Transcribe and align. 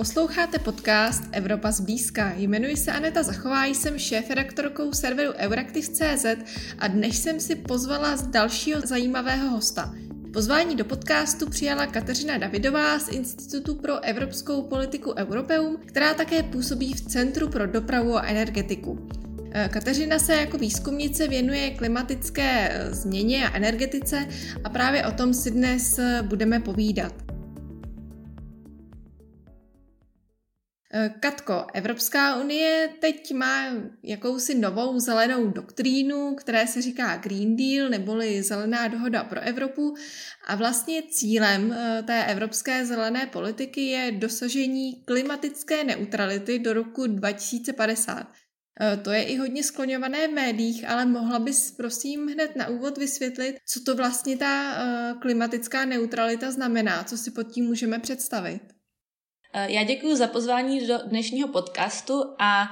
Posloucháte 0.00 0.58
podcast 0.58 1.22
Evropa 1.32 1.70
zblízka. 1.70 2.32
Jmenuji 2.36 2.76
se 2.76 2.92
Aneta 2.92 3.22
Zachová, 3.22 3.66
jsem 3.66 3.98
šéf-redaktorkou 3.98 4.92
serveru 4.92 5.32
Euraktiv.cz 5.32 6.26
a 6.78 6.86
dnes 6.86 7.22
jsem 7.22 7.40
si 7.40 7.54
pozvala 7.54 8.16
z 8.16 8.26
dalšího 8.26 8.80
zajímavého 8.80 9.50
hosta. 9.50 9.94
Pozvání 10.32 10.76
do 10.76 10.84
podcastu 10.84 11.50
přijala 11.50 11.86
Kateřina 11.86 12.38
Davidová 12.38 12.98
z 12.98 13.08
Institutu 13.08 13.74
pro 13.74 14.00
evropskou 14.00 14.62
politiku 14.62 15.14
Europeum, 15.16 15.78
která 15.86 16.14
také 16.14 16.42
působí 16.42 16.94
v 16.94 17.00
Centru 17.00 17.48
pro 17.48 17.66
dopravu 17.66 18.16
a 18.16 18.22
energetiku. 18.22 19.08
Kateřina 19.70 20.18
se 20.18 20.34
jako 20.34 20.58
výzkumnice 20.58 21.28
věnuje 21.28 21.70
klimatické 21.70 22.80
změně 22.90 23.48
a 23.48 23.56
energetice 23.56 24.26
a 24.64 24.68
právě 24.68 25.06
o 25.06 25.12
tom 25.12 25.34
si 25.34 25.50
dnes 25.50 26.00
budeme 26.22 26.60
povídat. 26.60 27.29
Katko, 31.20 31.66
Evropská 31.74 32.36
unie 32.36 32.90
teď 33.00 33.34
má 33.34 33.64
jakousi 34.02 34.54
novou 34.54 34.98
zelenou 34.98 35.46
doktrínu, 35.46 36.34
které 36.34 36.66
se 36.66 36.82
říká 36.82 37.16
Green 37.16 37.56
Deal 37.56 37.88
neboli 37.88 38.42
Zelená 38.42 38.88
dohoda 38.88 39.24
pro 39.24 39.40
Evropu 39.40 39.94
a 40.46 40.56
vlastně 40.56 41.02
cílem 41.10 41.72
eh, 41.72 42.02
té 42.02 42.24
evropské 42.24 42.86
zelené 42.86 43.26
politiky 43.26 43.80
je 43.80 44.12
dosažení 44.12 45.02
klimatické 45.04 45.84
neutrality 45.84 46.58
do 46.58 46.72
roku 46.72 47.06
2050. 47.06 48.26
Eh, 48.80 48.96
to 48.96 49.10
je 49.10 49.22
i 49.22 49.36
hodně 49.36 49.64
skloňované 49.64 50.28
v 50.28 50.32
médiích, 50.32 50.88
ale 50.88 51.06
mohla 51.06 51.38
bys 51.38 51.70
prosím 51.70 52.26
hned 52.26 52.56
na 52.56 52.68
úvod 52.68 52.98
vysvětlit, 52.98 53.56
co 53.66 53.80
to 53.80 53.96
vlastně 53.96 54.36
ta 54.36 54.76
klimatická 55.20 55.84
neutralita 55.84 56.50
znamená, 56.50 57.04
co 57.04 57.18
si 57.18 57.30
pod 57.30 57.42
tím 57.42 57.64
můžeme 57.64 57.98
představit? 57.98 58.79
Eh, 59.52 59.72
já 59.72 59.82
děkuji 59.82 60.16
za 60.16 60.26
pozvání 60.26 60.86
do 60.86 60.98
dnešního 61.06 61.48
podcastu 61.48 62.24
a 62.38 62.70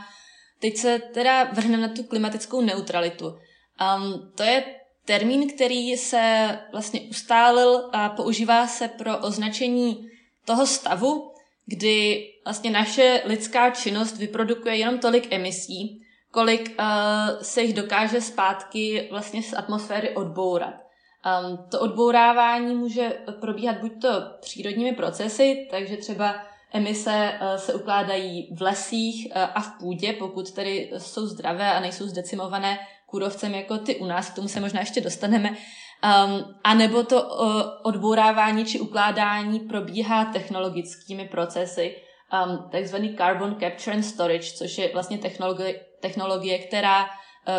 teď 0.61 0.77
se 0.77 0.99
teda 0.99 1.45
vrhneme 1.45 1.89
na 1.89 1.95
tu 1.95 2.03
klimatickou 2.03 2.61
neutralitu. 2.61 3.27
Um, 3.27 4.33
to 4.35 4.43
je 4.43 4.65
termín, 5.05 5.51
který 5.55 5.97
se 5.97 6.59
vlastně 6.73 7.01
ustálil 7.01 7.91
a 7.93 8.09
používá 8.09 8.67
se 8.67 8.89
pro 8.89 9.19
označení 9.19 10.09
toho 10.45 10.67
stavu, 10.67 11.33
kdy 11.67 12.27
vlastně 12.45 12.71
naše 12.71 13.23
lidská 13.25 13.71
činnost 13.71 14.17
vyprodukuje 14.17 14.77
jenom 14.77 14.99
tolik 14.99 15.33
emisí, 15.33 16.03
kolik 16.31 16.69
uh, 16.79 17.43
se 17.43 17.63
jich 17.63 17.75
dokáže 17.75 18.21
zpátky 18.21 19.09
vlastně 19.11 19.43
z 19.43 19.53
atmosféry 19.53 20.11
odbourat. 20.15 20.75
Um, 20.75 21.67
to 21.71 21.81
odbourávání 21.81 22.75
může 22.75 23.19
probíhat 23.41 23.79
buď 23.79 23.93
to 24.03 24.09
přírodními 24.41 24.93
procesy, 24.93 25.69
takže 25.71 25.97
třeba 25.97 26.35
Emise 26.73 27.39
eh, 27.41 27.59
se 27.59 27.75
ukládají 27.75 28.55
v 28.55 28.63
lesích 28.63 29.29
eh, 29.31 29.47
a 29.47 29.61
v 29.61 29.79
půdě, 29.79 30.13
pokud 30.13 30.51
tedy 30.51 30.91
jsou 30.99 31.27
zdravé 31.27 31.73
a 31.73 31.81
nejsou 31.81 32.07
zdecimované 32.07 32.79
kůrovcem 33.07 33.55
jako 33.55 33.79
ty 33.79 33.97
u 33.97 34.07
nás, 34.07 34.31
k 34.31 34.35
tomu 34.35 34.49
se 34.49 34.61
možná 34.61 34.81
ještě 34.81 35.01
dostaneme. 35.01 35.51
Um, 35.51 36.55
a 36.65 36.75
nebo 36.75 37.03
to 37.03 37.23
uh, 37.23 37.63
odbourávání 37.83 38.65
či 38.65 38.81
ukládání 38.81 39.61
probíhá 39.61 40.25
technologickými 40.25 41.29
procesy, 41.29 41.97
um, 42.47 42.69
takzvaný 42.71 43.17
carbon 43.17 43.57
capture 43.61 43.97
and 43.97 44.03
storage, 44.03 44.53
což 44.53 44.79
je 44.79 44.93
vlastně 44.93 45.19
technologie, 45.19 45.81
technologie 46.01 46.59
která 46.59 47.05
uh, 47.05 47.09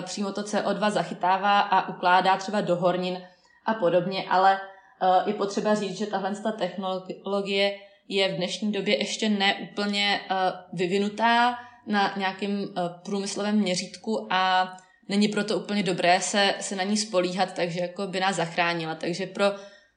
přímo 0.01 0.31
to 0.31 0.41
CO2 0.41 0.91
zachytává 0.91 1.59
a 1.59 1.89
ukládá 1.89 2.37
třeba 2.37 2.61
do 2.61 2.75
hornin 2.75 3.21
a 3.65 3.73
podobně, 3.73 4.25
ale 4.29 4.59
uh, 5.01 5.27
je 5.27 5.33
potřeba 5.33 5.75
říct, 5.75 5.97
že 5.97 6.05
tahle 6.05 6.35
technologie 6.57 7.79
je 8.09 8.33
v 8.33 8.35
dnešní 8.35 8.71
době 8.71 8.97
ještě 8.97 9.29
neúplně 9.29 10.21
uh, 10.31 10.37
vyvinutá 10.79 11.59
na 11.87 12.13
nějakém 12.17 12.61
uh, 12.61 12.67
průmyslovém 13.03 13.55
měřítku 13.55 14.27
a 14.29 14.71
není 15.09 15.27
proto 15.27 15.57
úplně 15.57 15.83
dobré 15.83 16.21
se, 16.21 16.55
se 16.59 16.75
na 16.75 16.83
ní 16.83 16.97
spolíhat, 16.97 17.53
takže 17.53 17.79
jako 17.79 18.07
by 18.07 18.19
nás 18.19 18.35
zachránila. 18.35 18.95
Takže 18.95 19.25
pro 19.25 19.45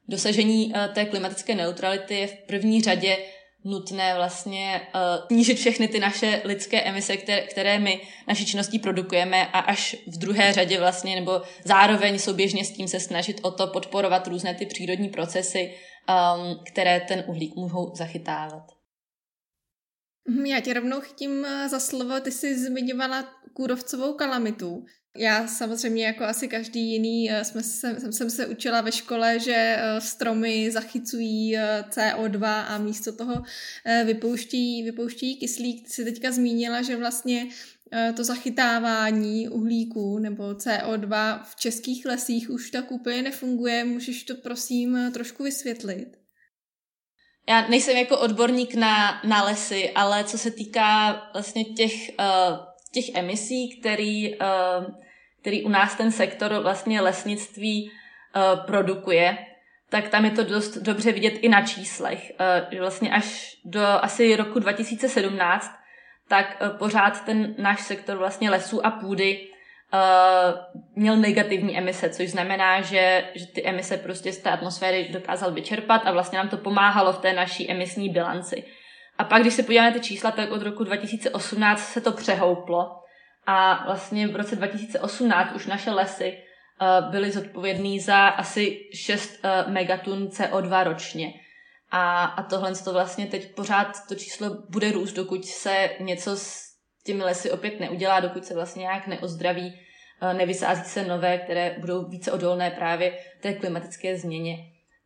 dosažení 0.09 0.67
uh, 0.67 0.95
té 0.95 1.05
klimatické 1.05 1.55
neutrality 1.55 2.15
je 2.15 2.27
v 2.27 2.35
první 2.47 2.83
řadě 2.83 3.17
nutné 3.65 4.15
vlastně 4.15 4.81
uh, 4.95 5.27
snížit 5.27 5.55
všechny 5.55 5.89
ty 5.89 6.01
naše 6.01 6.43
lidské 6.45 6.83
emise, 6.83 7.17
které, 7.17 7.41
které 7.41 7.79
my 7.79 8.01
naší 8.29 8.47
činností 8.47 8.79
produkujeme 8.79 9.47
a 9.47 9.59
až 9.59 9.97
v 10.07 10.19
druhé 10.19 10.53
řadě 10.53 10.79
vlastně 10.79 11.21
nebo 11.21 11.43
zároveň 11.65 12.19
souběžně 12.19 12.65
s 12.65 12.71
tím 12.71 12.89
se 12.89 13.01
snažit 13.01 13.41
o 13.43 13.51
to 13.51 13.67
podporovat 13.67 14.27
různé 14.27 14.55
ty 14.55 14.67
přírodní 14.67 15.09
procesy, 15.09 15.75
um, 16.09 16.61
které 16.65 17.01
ten 17.01 17.25
uhlík 17.27 17.57
mohou 17.57 17.93
zachytávat. 17.95 18.63
Mhm, 20.29 20.47
já 20.47 20.61
tě 20.61 20.73
rovnou 20.73 21.01
chytím 21.01 21.45
eh, 21.45 21.69
za 21.69 21.81
slovo, 21.81 22.21
ty 22.21 22.33
jsi 22.33 22.59
zmiňovala 22.59 23.29
kůrovcovou 23.53 24.15
kalamitu. 24.15 24.85
Já 25.17 25.47
samozřejmě 25.47 26.07
jako 26.07 26.25
asi 26.25 26.49
každý 26.49 26.93
jiný 26.93 27.31
eh, 27.31 27.45
jsme 27.45 27.63
se, 27.63 28.01
jsem, 28.01 28.13
jsem 28.13 28.31
se 28.31 28.47
učila 28.47 28.81
ve 28.81 28.93
škole, 28.93 29.39
že 29.39 29.55
eh, 29.57 30.01
stromy 30.01 30.71
zachycují 30.71 31.57
CO2 31.91 32.65
a 32.69 32.79
místo 32.79 33.13
toho 33.13 33.43
vypouští, 34.05 34.83
vypouští 34.83 35.37
kyslík. 35.37 35.85
Ty 35.85 35.91
jsi 35.91 36.05
teďka 36.05 36.31
zmínila, 36.31 36.83
že 36.83 36.97
vlastně 36.97 37.49
Eh, 37.95 38.13
to 38.13 38.25
zachytávání 38.25 39.49
uhlíku 39.49 40.19
nebo 40.19 40.43
CO2 40.43 41.41
v 41.45 41.57
českých 41.57 42.05
lesích 42.07 42.51
už 42.51 42.71
tak 42.71 42.93
úplně 42.93 43.23
nefunguje. 43.23 43.85
Můžeš 43.85 44.23
to 44.23 44.35
prosím 44.35 44.97
eh, 44.97 45.11
trošku 45.11 45.43
vysvětlit? 45.43 46.09
Já 47.49 47.69
nejsem 47.69 47.97
jako 47.97 48.19
odborník 48.19 48.75
na, 48.75 49.23
na 49.25 49.45
lesy, 49.45 49.91
ale 49.91 50.25
co 50.25 50.39
se 50.39 50.51
týká 50.51 51.13
vlastně 51.33 51.65
těch, 51.65 51.93
uh, 51.93 52.57
těch 52.93 53.15
emisí, 53.15 53.81
který, 53.81 54.35
uh, 54.35 54.85
který 55.41 55.63
u 55.63 55.69
nás 55.69 55.95
ten 55.95 56.13
sektor 56.13 56.55
vlastně 56.63 57.01
lesnictví 57.01 57.91
uh, 57.91 58.67
produkuje, 58.67 59.39
tak 59.91 60.09
tam 60.09 60.25
je 60.25 60.31
to 60.31 60.45
dost 60.45 60.77
dobře 60.77 61.13
vidět 61.13 61.35
i 61.43 61.49
na 61.49 61.63
číslech. 61.67 62.33
Uh, 62.73 62.79
vlastně 62.79 63.11
až 63.11 63.57
do 63.65 63.87
asi 63.87 64.37
roku 64.37 64.59
2017 64.59 65.83
tak 66.29 66.57
eh, 66.61 66.71
pořád 66.71 67.25
ten 67.25 67.55
náš 67.59 67.81
sektor 67.81 68.17
vlastně 68.17 68.51
lesů 68.51 68.87
a 68.87 68.91
půdy 68.91 69.49
měl 70.95 71.17
negativní 71.17 71.79
emise, 71.79 72.11
což 72.11 72.31
znamená, 72.31 72.81
že, 72.81 73.25
že 73.35 73.47
ty 73.47 73.67
emise 73.67 73.97
prostě 73.97 74.33
z 74.33 74.39
té 74.39 74.51
atmosféry 74.51 75.09
dokázal 75.13 75.53
vyčerpat 75.53 76.03
a 76.05 76.13
vlastně 76.13 76.39
nám 76.39 76.49
to 76.49 76.57
pomáhalo 76.57 77.13
v 77.13 77.19
té 77.19 77.33
naší 77.33 77.71
emisní 77.71 78.09
bilanci. 78.09 78.65
A 79.23 79.25
pak, 79.25 79.43
když 79.43 79.55
se 79.55 79.63
podíváme 79.63 79.93
ty 79.93 80.01
čísla, 80.01 80.31
tak 80.31 80.51
od 80.51 80.63
roku 80.63 80.85
2018 80.85 81.93
se 81.93 82.01
to 82.01 82.13
přehouplo 82.13 82.91
a 83.47 83.85
vlastně 83.87 84.29
v 84.29 84.37
roce 84.37 84.57
2018 84.57 85.53
už 85.55 85.67
naše 85.67 85.91
lesy 85.91 86.33
uh, 86.33 87.11
byly 87.11 87.31
zodpovědný 87.31 88.01
za 88.01 88.29
asi 88.29 88.79
6 88.95 89.45
uh, 89.45 89.73
megatun 89.73 90.27
CO2 90.27 90.85
ročně. 90.85 91.33
A, 91.91 92.25
a 92.25 92.43
tohle 92.43 92.75
to 92.75 92.93
vlastně 92.93 93.27
teď 93.27 93.55
pořád 93.55 94.07
to 94.09 94.15
číslo 94.15 94.57
bude 94.71 94.93
růst, 94.93 95.13
dokud 95.13 95.45
se 95.45 95.91
něco 96.01 96.37
s 96.37 96.63
těmi 97.05 97.25
lesy 97.25 97.51
opět 97.51 97.81
neudělá, 97.81 98.21
dokud 98.21 98.45
se 98.45 98.55
vlastně 98.55 98.81
nějak 98.81 99.07
neozdraví, 99.07 99.81
eh, 100.23 100.35
nevysází 100.35 100.85
se 100.85 101.05
nové, 101.05 101.39
které 101.39 101.77
budou 101.81 102.09
více 102.09 102.33
odolné 102.33 102.71
právě 102.71 103.19
té 103.41 103.53
klimatické 103.53 104.17
změně 104.19 104.57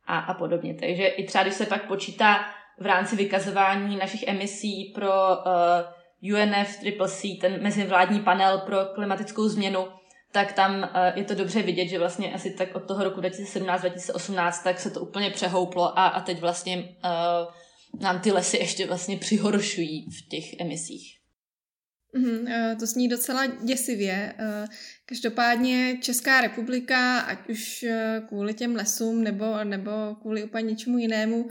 a, 0.07 0.19
a 0.19 0.35
podobně. 0.35 0.75
Takže 0.75 1.07
i 1.07 1.27
třeba, 1.27 1.45
když 1.45 1.55
se 1.55 1.67
pak 1.67 1.87
počítá 1.87 2.45
v 2.79 2.87
rámci 2.87 3.17
vykazování 3.17 3.97
našich 3.97 4.23
emisí 4.23 4.93
pro 4.95 5.13
uh, 5.37 6.35
UNFCCC, 6.35 7.23
ten 7.41 7.63
mezivládní 7.63 8.21
panel 8.21 8.59
pro 8.59 8.85
klimatickou 8.95 9.49
změnu, 9.49 9.87
tak 10.33 10.53
tam 10.53 10.79
uh, 10.79 11.19
je 11.19 11.25
to 11.25 11.35
dobře 11.35 11.63
vidět, 11.63 11.89
že 11.89 11.99
vlastně 11.99 12.35
asi 12.35 12.51
tak 12.51 12.75
od 12.75 12.89
toho 12.89 13.05
roku 13.05 13.21
2017-2018 13.21 14.63
tak 14.65 14.81
se 14.81 14.91
to 14.91 15.01
úplně 15.01 15.31
přehouplo 15.31 15.99
a, 15.99 16.07
a 16.07 16.21
teď 16.21 16.41
vlastně 16.41 16.77
uh, 16.77 18.01
nám 18.01 18.21
ty 18.21 18.33
lesy 18.33 18.57
ještě 18.57 18.87
vlastně 18.87 19.17
přihoršují 19.17 20.11
v 20.11 20.29
těch 20.29 20.61
emisích. 20.61 21.17
Mm, 22.13 22.47
to 22.79 22.87
zní 22.87 23.09
docela 23.09 23.47
děsivě. 23.47 24.35
Každopádně 25.09 25.99
Česká 26.01 26.41
republika, 26.41 27.21
ať 27.21 27.49
už 27.49 27.85
kvůli 28.29 28.55
těm 28.55 28.77
lesům 28.77 29.25
nebo, 29.25 29.65
nebo 29.65 29.91
kvůli 30.21 30.45
úplně 30.45 30.71
něčemu 30.71 30.99
jinému, 30.99 31.49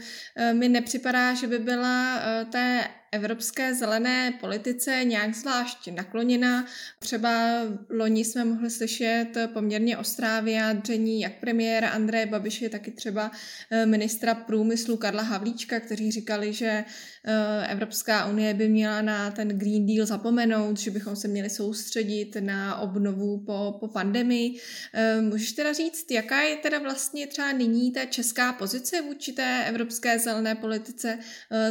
mi 0.54 0.69
nepřipadá, 0.69 1.34
že 1.34 1.48
by 1.48 1.60
byla 1.60 2.19
té 2.52 2.84
evropské 3.16 3.75
zelené 3.75 4.31
politice 4.40 5.02
nějak 5.04 5.36
zvlášť 5.36 5.88
nakloněna. 5.96 6.66
Třeba 7.00 7.62
loni 7.90 8.25
jsme 8.25 8.46
mohli 8.46 8.69
slyšet 8.69 9.28
poměrně 9.54 9.98
ostrá 9.98 10.40
vyjádření 10.40 11.22
jak 11.22 11.40
premiéra 11.40 11.90
Andreje 11.90 12.25
Babiše, 12.25 12.69
tak 12.69 12.88
i 12.88 12.92
třeba 12.92 13.31
eh, 13.72 13.86
ministra 13.86 14.36
průmyslu 14.36 14.98
Karla 14.98 15.24
Havlíčka, 15.24 15.80
kteří 15.80 16.12
říkali, 16.12 16.54
že 16.54 16.86
eh, 17.25 17.68
Evropská 17.68 18.25
unie 18.25 18.54
by 18.54 18.69
měla 18.69 19.02
na 19.02 19.31
ten 19.31 19.48
Green 19.48 19.86
Deal 19.86 20.06
zapomenout, 20.06 20.80
že 20.80 20.92
bychom 20.92 21.16
se 21.16 21.28
měli 21.28 21.50
soustředit 21.50 22.38
na 22.40 22.80
obnovu 22.80 23.38
po, 23.45 23.77
po 23.80 23.88
pandemii. 23.88 24.59
Eh, 24.94 25.21
můžeš 25.21 25.51
teda 25.51 25.74
říct, 25.74 26.12
jaká 26.12 26.42
je 26.42 26.56
teda 26.57 26.80
vlastně 26.80 27.27
třeba 27.27 27.51
nyní 27.51 27.92
ta 27.92 28.06
česká 28.06 28.53
pozice 28.53 29.01
vůči 29.01 29.33
té 29.33 29.65
evropské 29.65 30.19
zelené 30.19 30.56
politice? 30.56 31.19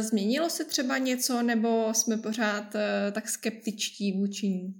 Změnilo 0.01 0.49
se 0.49 0.63
třeba 0.65 0.97
něco? 0.97 1.35
nebo 1.45 1.93
jsme 1.93 2.17
pořád 2.17 2.75
uh, 2.75 2.81
tak 3.11 3.29
skeptičtí 3.29 4.11
vůči 4.11 4.47
ní? 4.47 4.73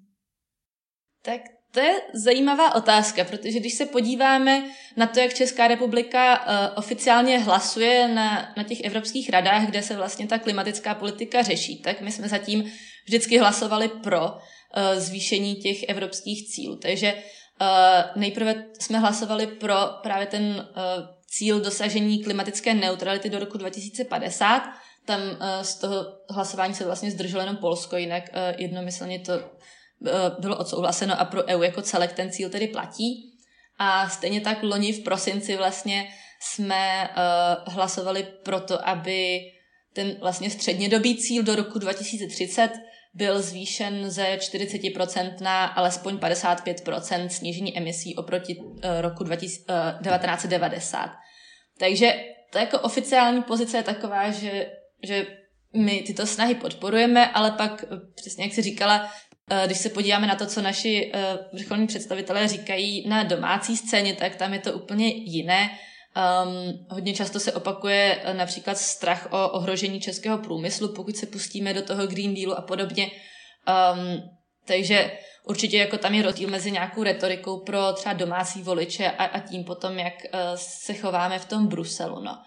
Tak 1.21 1.41
to 1.71 1.79
je 1.79 2.01
zajímavá 2.13 2.75
otázka, 2.75 3.23
protože 3.23 3.59
když 3.59 3.73
se 3.73 3.85
podíváme 3.85 4.63
na 4.97 5.07
to, 5.07 5.19
jak 5.19 5.33
Česká 5.33 5.67
republika 5.67 6.39
uh, 6.39 6.73
oficiálně 6.75 7.39
hlasuje 7.39 8.07
na, 8.07 8.53
na 8.57 8.63
těch 8.63 8.83
evropských 8.83 9.29
radách, 9.29 9.65
kde 9.65 9.83
se 9.83 9.95
vlastně 9.95 10.27
ta 10.27 10.39
klimatická 10.39 10.95
politika 10.95 11.41
řeší, 11.41 11.81
tak 11.81 12.01
my 12.01 12.11
jsme 12.11 12.29
zatím 12.29 12.71
vždycky 13.05 13.37
hlasovali 13.37 13.87
pro 13.87 14.37
zvýšení 14.95 15.55
těch 15.55 15.83
evropských 15.89 16.47
cílů. 16.49 16.75
Takže 16.75 17.13
uh, 17.13 18.21
nejprve 18.21 18.65
jsme 18.79 18.99
hlasovali 18.99 19.47
pro 19.47 19.75
právě 20.03 20.27
ten 20.27 20.43
uh, 20.43 21.07
cíl 21.27 21.59
dosažení 21.59 22.23
klimatické 22.23 22.73
neutrality 22.73 23.29
do 23.29 23.39
roku 23.39 23.57
2050. 23.57 24.63
Tam 25.05 25.21
z 25.61 25.75
toho 25.75 26.05
hlasování 26.29 26.73
se 26.73 26.85
vlastně 26.85 27.11
zdrželo 27.11 27.41
jenom 27.41 27.57
Polsko, 27.57 27.97
jinak 27.97 28.23
jednomyslně 28.57 29.19
to 29.19 29.33
Eh, 30.07 30.31
bylo 30.39 30.57
odsouhlaseno 30.57 31.19
a 31.19 31.25
pro 31.25 31.43
EU 31.43 31.61
jako 31.61 31.81
celek 31.81 32.13
ten 32.13 32.31
cíl 32.31 32.49
tedy 32.49 32.67
platí. 32.67 33.31
A 33.77 34.09
stejně 34.09 34.41
tak 34.41 34.63
loni 34.63 34.93
v 34.93 35.03
prosinci 35.03 35.55
vlastně 35.55 36.07
jsme 36.41 37.09
hlasovali 37.67 38.23
pro 38.43 38.59
to, 38.59 38.87
aby 38.87 39.39
ten 39.93 40.15
vlastně 40.19 40.49
střednědobý 40.49 41.17
cíl 41.17 41.43
do 41.43 41.55
roku 41.55 41.79
2030 41.79 42.71
byl 43.15 43.41
zvýšen 43.41 44.09
ze 44.09 44.23
40% 44.23 45.41
na 45.41 45.65
alespoň 45.65 46.17
55% 46.17 47.27
snížení 47.27 47.77
emisí 47.77 48.15
oproti 48.15 48.55
uh, 48.55 48.71
roku 49.01 49.23
20, 49.23 49.45
uh, 49.45 50.01
1990. 50.01 51.09
Takže 51.79 52.13
to 52.51 52.57
jako 52.57 52.79
oficiální 52.79 53.43
pozice 53.43 53.77
je 53.77 53.83
taková, 53.83 54.31
že, 54.31 54.71
že 55.03 55.27
my 55.73 56.03
tyto 56.07 56.25
snahy 56.25 56.55
podporujeme, 56.55 57.31
ale 57.31 57.51
pak, 57.51 57.85
přesně 58.15 58.43
jak 58.43 58.53
si 58.53 58.61
říkala, 58.61 59.09
Eh, 59.49 59.63
když 59.65 59.77
se 59.77 59.89
podíváme 59.89 60.27
na 60.27 60.35
to, 60.35 60.45
co 60.45 60.61
naši 60.61 61.11
eh, 61.13 61.37
vrcholní 61.53 61.87
představitelé 61.87 62.47
říkají 62.47 63.09
na 63.09 63.23
domácí 63.23 63.77
scéně, 63.77 64.13
tak 64.13 64.35
tam 64.35 64.53
je 64.53 64.59
to 64.59 64.73
úplně 64.73 65.07
jiné. 65.07 65.69
Um, 66.15 66.85
hodně 66.89 67.13
často 67.13 67.39
se 67.39 67.53
opakuje 67.53 68.21
eh, 68.23 68.33
například 68.33 68.77
strach 68.77 69.27
o 69.31 69.49
ohrožení 69.49 69.99
českého 69.99 70.37
průmyslu, 70.37 70.93
pokud 70.93 71.17
se 71.17 71.25
pustíme 71.25 71.73
do 71.73 71.81
toho 71.81 72.07
Green 72.07 72.33
Dealu 72.33 72.57
a 72.57 72.61
podobně. 72.61 73.11
Um, 73.93 74.29
takže 74.65 75.11
určitě 75.43 75.77
jako 75.77 75.97
tam 75.97 76.13
je 76.13 76.23
rozdíl 76.23 76.49
mezi 76.49 76.71
nějakou 76.71 77.03
retorikou 77.03 77.59
pro 77.59 77.93
třeba 77.93 78.13
domácí 78.13 78.61
voliče 78.61 79.11
a, 79.11 79.25
a 79.25 79.39
tím 79.39 79.63
potom, 79.63 79.99
jak 79.99 80.13
uh, 80.13 80.39
se 80.55 80.93
chováme 80.93 81.39
v 81.39 81.45
tom 81.45 81.67
Bruselu. 81.67 82.19
No. 82.19 82.37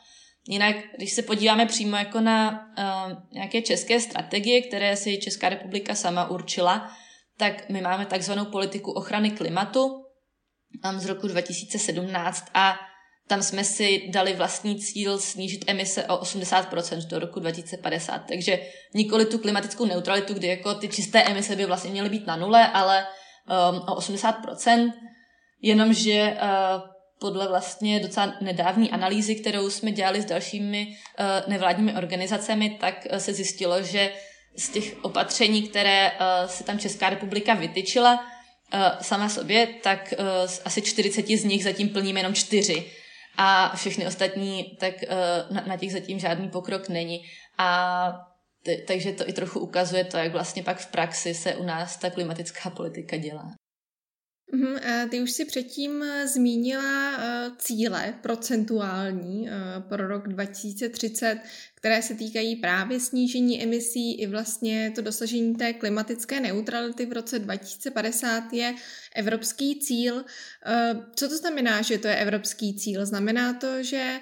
Jinak, 0.49 0.77
když 0.97 1.13
se 1.13 1.23
podíváme 1.23 1.67
přímo 1.67 1.97
jako 1.97 2.21
na 2.21 2.69
uh, 2.79 3.13
nějaké 3.33 3.63
české 3.63 4.01
strategie, 4.01 4.63
které 4.63 4.97
si 4.97 5.19
Česká 5.19 5.49
republika 5.49 5.95
sama 5.95 6.31
určila, 6.31 6.93
tak 7.37 7.69
my 7.69 7.81
máme 7.81 8.07
takzvanou 8.07 8.45
politiku 8.45 8.93
ochrany 8.93 9.31
klimatu 9.31 9.87
um, 9.87 11.01
z 11.01 11.07
roku 11.07 11.29
2017 11.29 12.45
a 12.55 12.88
tam 13.29 13.43
jsme 13.43 13.65
si 13.65 14.09
dali 14.09 14.33
vlastní 14.33 14.81
cíl 14.81 15.19
snížit 15.19 15.65
emise 15.67 16.05
o 16.05 16.17
80% 16.17 17.07
do 17.07 17.19
roku 17.19 17.41
2050. 17.41 18.19
Takže 18.19 18.61
nikoli 18.95 19.25
tu 19.25 19.39
klimatickou 19.39 19.85
neutralitu, 19.85 20.35
kdy 20.35 20.47
jako 20.47 20.75
ty 20.75 20.89
čisté 20.89 21.23
emise 21.23 21.57
by 21.57 21.67
vlastně 21.67 21.91
měly 21.91 22.09
být 22.09 22.27
na 22.27 22.37
nule, 22.37 22.69
ale 22.69 23.07
um, 23.71 23.79
o 23.79 24.01
80%, 24.01 24.93
jenomže 25.63 26.37
uh, 26.43 26.83
podle 27.21 27.49
vlastně 27.49 28.01
docela 28.01 28.35
nedávné 28.41 28.89
analýzy, 28.89 29.35
kterou 29.35 29.71
jsme 29.71 29.93
dělali 29.93 30.23
s 30.23 30.25
dalšími 30.25 30.87
uh, 30.87 31.51
nevládními 31.51 31.95
organizacemi, 31.95 32.79
tak 32.81 33.07
uh, 33.13 33.19
se 33.19 33.35
zjistilo, 33.35 33.83
že 33.83 34.13
z 34.57 34.69
těch 34.69 35.05
opatření, 35.05 35.63
které 35.63 36.13
uh, 36.13 36.51
se 36.51 36.65
tam 36.65 36.79
Česká 36.79 37.11
republika 37.11 37.55
vytyčila 37.55 38.15
uh, 38.15 38.81
sama 39.01 39.29
sobě, 39.29 39.67
tak 39.83 40.15
uh, 40.19 40.27
asi 40.65 40.83
40 40.83 41.27
z 41.27 41.45
nich 41.45 41.65
zatím 41.65 41.89
plníme 41.89 42.21
jenom 42.21 42.35
čtyři. 42.35 42.93
A 43.41 43.77
všechny 43.77 44.07
ostatní, 44.07 44.77
tak 44.81 44.95
uh, 45.03 45.57
na, 45.57 45.65
na 45.67 45.77
těch 45.77 45.93
zatím 45.93 46.19
žádný 46.19 46.49
pokrok 46.49 46.89
není. 46.89 47.21
A 47.59 48.11
t- 48.63 48.83
takže 48.87 49.13
to 49.13 49.29
i 49.29 49.33
trochu 49.33 49.61
ukazuje 49.61 50.05
to, 50.05 50.17
jak 50.17 50.33
vlastně 50.33 50.63
pak 50.63 50.79
v 50.79 50.91
praxi 50.91 51.35
se 51.35 51.55
u 51.55 51.63
nás 51.63 51.97
ta 51.97 52.11
klimatická 52.11 52.71
politika 52.71 53.17
dělá. 53.17 53.55
Uh, 54.53 55.11
ty 55.11 55.21
už 55.21 55.31
si 55.31 55.45
předtím 55.45 56.03
eh, 56.03 56.29
zmínila 56.29 57.17
uh, 57.17 57.57
cíle 57.57 58.15
procentuální 58.23 59.49
pro 59.89 60.09
rok 60.09 60.29
2030, 60.29 61.41
které 61.79 62.03
se 62.03 62.15
týkají 62.15 62.57
právě 62.57 63.01
snížení 63.01 63.63
emisí 63.63 64.21
i 64.21 64.27
vlastně 64.27 64.93
to 64.95 65.03
dosažení 65.03 65.55
té 65.55 65.73
klimatické 65.73 66.41
neutrality 66.41 67.07
v 67.07 67.13
roce 67.13 67.39
2050 67.39 68.53
je 68.53 68.75
evropský 69.15 69.81
cíl. 69.81 70.25
Co 71.15 71.29
to 71.29 71.37
znamená, 71.37 71.83
že 71.83 71.99
to 71.99 72.09
je 72.09 72.17
evropský 72.17 72.75
cíl? 72.75 73.07
Znamená 73.07 73.53
to, 73.53 73.83
že 73.83 74.21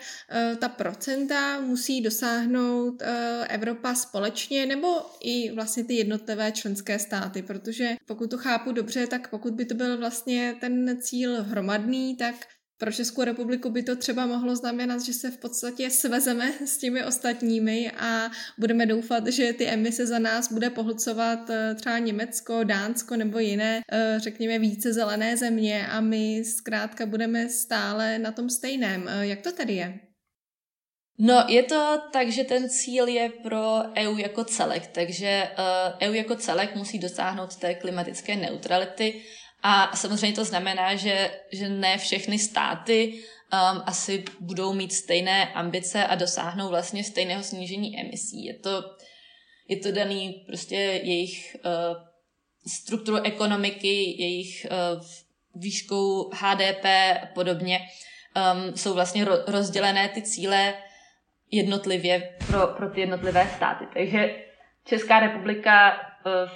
ta 0.58 0.68
procenta 0.68 1.60
musí 1.60 2.00
dosáhnout 2.00 3.02
Evropa 3.48 3.94
společně 3.94 4.66
nebo 4.66 4.88
i 5.20 5.52
vlastně 5.52 5.84
ty 5.84 5.94
jednotlivé 5.94 6.52
členské 6.52 6.98
státy? 6.98 7.42
Protože 7.42 7.96
pokud 8.06 8.30
to 8.30 8.38
chápu 8.38 8.72
dobře, 8.72 9.06
tak 9.06 9.30
pokud 9.30 9.54
by 9.54 9.64
to 9.64 9.74
byl 9.74 9.98
vlastně 9.98 10.56
ten 10.60 10.98
cíl 11.00 11.42
hromadný, 11.42 12.16
tak 12.16 12.34
pro 12.78 12.92
Českou 12.92 13.24
republiku 13.24 13.70
by 13.70 13.82
to 13.82 13.96
třeba 13.96 14.26
mohlo 14.26 14.56
znamenat, 14.56 15.02
že 15.02 15.12
se 15.12 15.30
v 15.30 15.38
podstatě 15.38 15.90
svezeme 15.90 16.52
s 16.64 16.78
těmi 16.78 17.04
ostatními 17.04 17.90
a 17.90 18.30
budeme 18.58 18.86
doufat, 18.86 19.26
že 19.26 19.52
ty 19.52 19.66
emise 19.66 20.06
za 20.06 20.18
nás 20.18 20.52
bude 20.52 20.70
pohlcovat 20.70 21.50
eh, 21.50 21.74
třeba 21.74 21.98
Německo, 21.98 22.64
Dánsko 22.64 23.16
nebo 23.16 23.38
jiné, 23.38 23.80
eh, 23.92 24.14
řekněme, 24.20 24.58
více 24.58 24.92
zelené 24.92 25.36
země 25.36 25.86
a 25.86 26.00
my 26.00 26.44
zkrátka 26.44 27.06
budeme 27.06 27.48
stále 27.48 28.18
na 28.18 28.32
tom 28.32 28.50
stejném. 28.50 29.08
Eh, 29.08 29.26
jak 29.26 29.40
to 29.40 29.52
tedy 29.52 29.74
je? 29.74 30.00
No, 31.18 31.44
je 31.48 31.62
to 31.62 32.02
tak, 32.12 32.28
že 32.28 32.44
ten 32.44 32.68
cíl 32.68 33.08
je 33.08 33.30
pro 33.42 33.82
EU 33.96 34.18
jako 34.18 34.44
celek, 34.44 34.86
takže 34.86 35.48
EU 36.02 36.12
jako 36.12 36.36
celek 36.36 36.74
musí 36.74 36.98
dosáhnout 36.98 37.56
té 37.56 37.74
klimatické 37.74 38.36
neutrality 38.36 39.22
a 39.68 39.96
samozřejmě 39.96 40.36
to 40.36 40.44
znamená, 40.44 40.94
že, 40.94 41.30
že 41.52 41.68
ne 41.68 41.98
všechny 41.98 42.38
státy 42.38 43.12
um, 43.12 43.82
asi 43.86 44.24
budou 44.40 44.72
mít 44.72 44.92
stejné 44.92 45.52
ambice 45.52 46.06
a 46.06 46.14
dosáhnou 46.14 46.68
vlastně 46.68 47.04
stejného 47.04 47.42
snížení 47.42 48.00
emisí. 48.00 48.44
Je 48.44 48.54
to, 48.54 48.82
je 49.68 49.76
to 49.76 49.92
daný 49.92 50.44
prostě 50.46 50.74
jejich 50.76 51.56
uh, 51.64 51.96
strukturu 52.66 53.16
ekonomiky, 53.16 54.22
jejich 54.22 54.66
uh, 54.70 55.04
výškou 55.54 56.30
HDP 56.34 56.84
a 57.22 57.26
podobně. 57.34 57.78
Um, 57.78 58.76
jsou 58.76 58.94
vlastně 58.94 59.24
ro- 59.24 59.44
rozdělené 59.46 60.08
ty 60.08 60.22
cíle 60.22 60.74
jednotlivě 61.50 62.36
pro, 62.46 62.66
pro 62.66 62.90
ty 62.90 63.00
jednotlivé 63.00 63.50
státy. 63.56 63.84
Takže 63.94 64.44
Česká 64.84 65.20
republika 65.20 65.92
uh, 66.26 66.50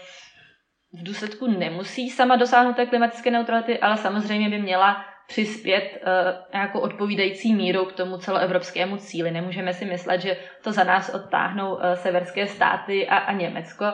v 0.92 1.02
důsledku 1.02 1.46
nemusí 1.46 2.10
sama 2.10 2.36
dosáhnout 2.36 2.76
té 2.76 2.86
klimatické 2.86 3.30
neutrality, 3.30 3.78
ale 3.78 3.96
samozřejmě 3.96 4.48
by 4.48 4.58
měla 4.58 5.04
přispět 5.26 6.02
uh, 6.02 6.08
nějakou 6.52 6.80
odpovídající 6.80 7.54
mírou 7.54 7.84
k 7.84 7.92
tomu 7.92 8.18
celoevropskému 8.18 8.96
cíli. 8.96 9.30
Nemůžeme 9.30 9.72
si 9.72 9.84
myslet, 9.84 10.20
že 10.20 10.36
to 10.62 10.72
za 10.72 10.84
nás 10.84 11.14
odtáhnou 11.14 11.74
uh, 11.74 11.80
severské 11.94 12.46
státy 12.46 13.08
a, 13.08 13.16
a 13.16 13.32
Německo. 13.32 13.84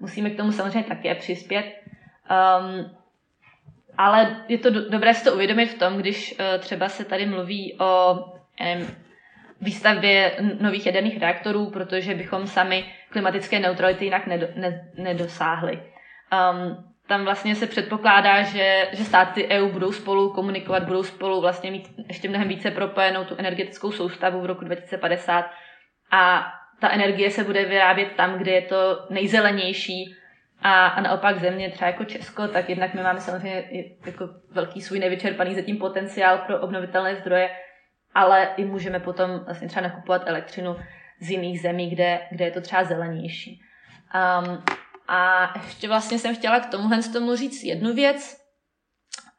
Musíme 0.00 0.30
k 0.30 0.36
tomu 0.36 0.52
samozřejmě 0.52 0.88
také 0.88 1.14
přispět. 1.14 1.64
Um, 1.66 2.96
ale 3.98 4.44
je 4.48 4.58
to 4.58 4.70
do, 4.70 4.90
dobré 4.90 5.14
si 5.14 5.24
to 5.24 5.34
uvědomit 5.34 5.66
v 5.66 5.78
tom, 5.78 5.96
když 5.96 6.34
uh, 6.38 6.60
třeba 6.60 6.88
se 6.88 7.04
tady 7.04 7.26
mluví 7.26 7.76
o 7.80 8.14
um, 8.14 8.86
výstavbě 9.60 10.36
nových 10.60 10.86
jaderných 10.86 11.20
reaktorů, 11.20 11.70
protože 11.70 12.14
bychom 12.14 12.46
sami 12.46 12.84
klimatické 13.10 13.58
neutrality 13.58 14.04
jinak 14.04 14.26
nedo, 14.26 14.46
ne, 14.54 14.90
nedosáhli. 14.94 15.82
Um, 16.32 16.84
tam 17.08 17.24
vlastně 17.24 17.54
se 17.54 17.66
předpokládá, 17.66 18.42
že, 18.42 18.88
že 18.92 19.04
státy 19.04 19.48
EU 19.48 19.68
budou 19.68 19.92
spolu 19.92 20.32
komunikovat, 20.32 20.82
budou 20.82 21.02
spolu 21.02 21.40
vlastně 21.40 21.70
mít 21.70 21.88
ještě 22.08 22.28
mnohem 22.28 22.48
více 22.48 22.70
propojenou 22.70 23.24
tu 23.24 23.34
energetickou 23.38 23.92
soustavu 23.92 24.40
v 24.40 24.46
roku 24.46 24.64
2050 24.64 25.50
a 26.10 26.52
ta 26.80 26.90
energie 26.90 27.30
se 27.30 27.44
bude 27.44 27.64
vyrábět 27.64 28.12
tam, 28.16 28.38
kde 28.38 28.52
je 28.52 28.62
to 28.62 29.06
nejzelenější 29.10 30.16
a, 30.62 30.86
a 30.86 31.00
naopak 31.00 31.38
země 31.38 31.70
třeba 31.70 31.90
jako 31.90 32.04
Česko, 32.04 32.48
tak 32.48 32.68
jednak 32.68 32.94
my 32.94 33.02
máme 33.02 33.20
samozřejmě 33.20 33.64
jako 34.06 34.28
velký 34.50 34.80
svůj 34.80 34.98
nevyčerpaný 34.98 35.54
zatím 35.54 35.78
potenciál 35.78 36.38
pro 36.38 36.60
obnovitelné 36.60 37.16
zdroje, 37.16 37.50
ale 38.14 38.48
i 38.56 38.64
můžeme 38.64 39.00
potom 39.00 39.40
vlastně 39.44 39.68
třeba 39.68 39.88
nakupovat 39.88 40.22
elektřinu 40.26 40.76
z 41.20 41.30
jiných 41.30 41.60
zemí, 41.60 41.90
kde, 41.90 42.20
kde 42.30 42.44
je 42.44 42.50
to 42.50 42.60
třeba 42.60 42.84
zelenější. 42.84 43.60
Um, 44.14 44.62
a 45.08 45.52
ještě 45.64 45.88
vlastně 45.88 46.18
jsem 46.18 46.36
chtěla 46.36 46.60
k 46.60 46.70
tomuhle 46.70 47.02
tomu 47.02 47.36
říct 47.36 47.62
jednu 47.62 47.94
věc, 47.94 48.36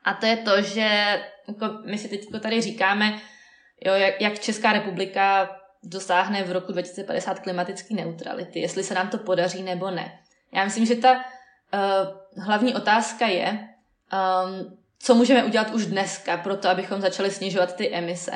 a 0.03 0.13
to 0.13 0.25
je 0.25 0.37
to, 0.37 0.61
že 0.61 1.21
jako 1.47 1.65
my 1.85 1.97
si 1.97 2.07
teď 2.07 2.25
tady 2.41 2.61
říkáme, 2.61 3.19
jo, 3.85 3.93
jak, 3.93 4.21
jak 4.21 4.39
Česká 4.39 4.73
republika 4.73 5.49
dosáhne 5.83 6.43
v 6.43 6.51
roku 6.51 6.71
2050 6.71 7.39
klimatické 7.39 7.93
neutrality, 7.93 8.59
jestli 8.59 8.83
se 8.83 8.93
nám 8.93 9.09
to 9.09 9.17
podaří 9.17 9.63
nebo 9.63 9.91
ne. 9.91 10.19
Já 10.51 10.63
myslím, 10.63 10.85
že 10.85 10.95
ta 10.95 11.13
uh, 11.13 12.43
hlavní 12.43 12.75
otázka 12.75 13.27
je, 13.27 13.49
um, 13.49 14.77
co 14.99 15.15
můžeme 15.15 15.43
udělat 15.43 15.71
už 15.71 15.85
dneska 15.85 16.37
pro 16.37 16.57
to, 16.57 16.69
abychom 16.69 17.01
začali 17.01 17.31
snižovat 17.31 17.75
ty 17.75 17.93
emise. 17.93 18.31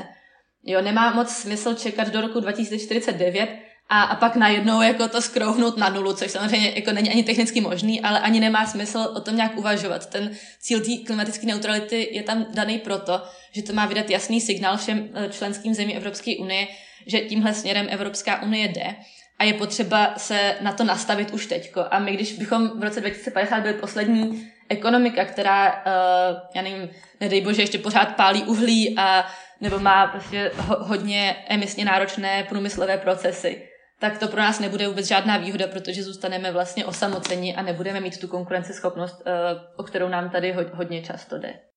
Jo, 0.64 0.82
nemá 0.82 1.14
moc 1.14 1.30
smysl 1.30 1.74
čekat 1.74 2.08
do 2.08 2.22
roku 2.22 2.40
2049 2.40 3.71
a, 3.94 4.02
a 4.04 4.16
pak 4.16 4.36
najednou 4.36 4.82
jako 4.82 5.08
to 5.08 5.22
skrouhnout 5.22 5.78
na 5.78 5.90
nulu, 5.90 6.14
což 6.14 6.32
samozřejmě 6.32 6.72
jako 6.76 6.92
není 6.92 7.12
ani 7.12 7.24
technicky 7.24 7.62
možný, 7.62 8.02
ale 8.02 8.20
ani 8.20 8.40
nemá 8.40 8.66
smysl 8.66 9.12
o 9.16 9.22
tom 9.22 9.36
nějak 9.36 9.58
uvažovat. 9.58 10.10
Ten 10.10 10.32
cíl 10.60 10.80
té 10.80 11.06
klimatické 11.06 11.48
neutrality 11.48 12.10
je 12.12 12.24
tam 12.24 12.46
daný 12.54 12.80
proto, 12.80 13.22
že 13.52 13.64
to 13.64 13.74
má 13.74 13.86
vydat 13.86 14.10
jasný 14.10 14.42
signál 14.42 14.78
všem 14.78 15.10
eh, 15.14 15.30
členským 15.30 15.74
zemím 15.74 15.98
Evropské 15.98 16.32
unie, 16.40 16.68
že 17.08 17.20
tímhle 17.20 17.54
směrem 17.54 17.88
Evropská 17.90 18.42
unie 18.42 18.68
jde 18.68 18.96
a 19.40 19.44
je 19.44 19.54
potřeba 19.54 20.14
se 20.18 20.56
na 20.62 20.72
to 20.72 20.84
nastavit 20.84 21.32
už 21.32 21.46
teďko. 21.46 21.86
A 21.92 22.00
my, 22.00 22.14
když 22.14 22.34
bychom 22.34 22.80
v 22.80 22.84
roce 22.84 23.02
2050 23.02 23.60
byli 23.60 23.74
poslední 23.74 24.52
ekonomika, 24.70 25.26
která, 25.26 25.72
uh, 25.72 26.38
já 26.56 26.62
nevím, 26.62 26.90
nedej 27.20 27.42
bože, 27.42 27.62
ještě 27.62 27.78
pořád 27.78 28.16
pálí 28.16 28.44
uhlí 28.44 28.96
a 28.98 29.28
nebo 29.62 29.80
má 29.80 30.08
prostě 30.08 30.52
ho, 30.56 30.84
hodně 30.84 31.36
emisně 31.48 31.86
náročné 31.86 32.46
průmyslové 32.50 32.98
procesy, 32.98 33.71
tak 34.02 34.18
to 34.18 34.28
pro 34.28 34.40
nás 34.40 34.60
nebude 34.60 34.88
vůbec 34.88 35.08
žádná 35.08 35.38
výhoda, 35.38 35.68
protože 35.68 36.04
zůstaneme 36.04 36.52
vlastně 36.52 36.86
osamoceni 36.86 37.56
a 37.56 37.62
nebudeme 37.62 38.00
mít 38.00 38.20
tu 38.20 38.28
konkurenceschopnost, 38.28 39.22
uh, 39.26 39.34
o 39.76 39.84
kterou 39.84 40.10
nám 40.10 40.30
tady 40.30 40.56
hodně 40.74 41.02
často 41.02 41.38
jde. 41.38 41.71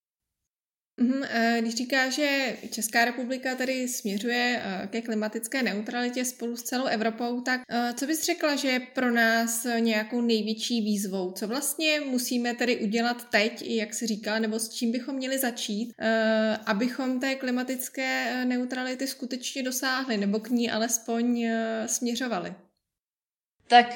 Mhm, 0.96 1.22
eh, 1.24 1.58
když 1.60 1.74
říká, 1.74 2.10
že 2.10 2.56
Česká 2.70 3.04
republika 3.04 3.54
tady 3.54 3.88
směřuje 3.88 4.62
eh, 4.64 4.86
ke 4.86 5.02
klimatické 5.02 5.62
neutralitě 5.62 6.24
spolu 6.24 6.56
s 6.56 6.62
celou 6.62 6.84
Evropou, 6.84 7.40
tak 7.40 7.60
eh, 7.68 7.92
co 7.96 8.06
bys 8.06 8.24
řekla, 8.24 8.56
že 8.56 8.68
je 8.68 8.80
pro 8.80 9.10
nás 9.10 9.66
nějakou 9.78 10.20
největší 10.20 10.80
výzvou? 10.80 11.32
Co 11.32 11.48
vlastně 11.48 12.00
musíme 12.00 12.54
tedy 12.54 12.76
udělat 12.76 13.30
teď, 13.30 13.62
jak 13.62 13.94
si 13.94 14.06
říká, 14.06 14.38
nebo 14.38 14.58
s 14.58 14.68
čím 14.68 14.92
bychom 14.92 15.14
měli 15.14 15.38
začít, 15.38 15.92
abychom 16.66 17.20
té 17.20 17.34
klimatické 17.34 18.44
neutrality 18.44 19.06
skutečně 19.06 19.62
dosáhli, 19.62 20.16
nebo 20.16 20.40
k 20.40 20.50
ní 20.50 20.70
alespoň 20.70 21.48
směřovali? 21.86 22.54
Tak 23.68 23.86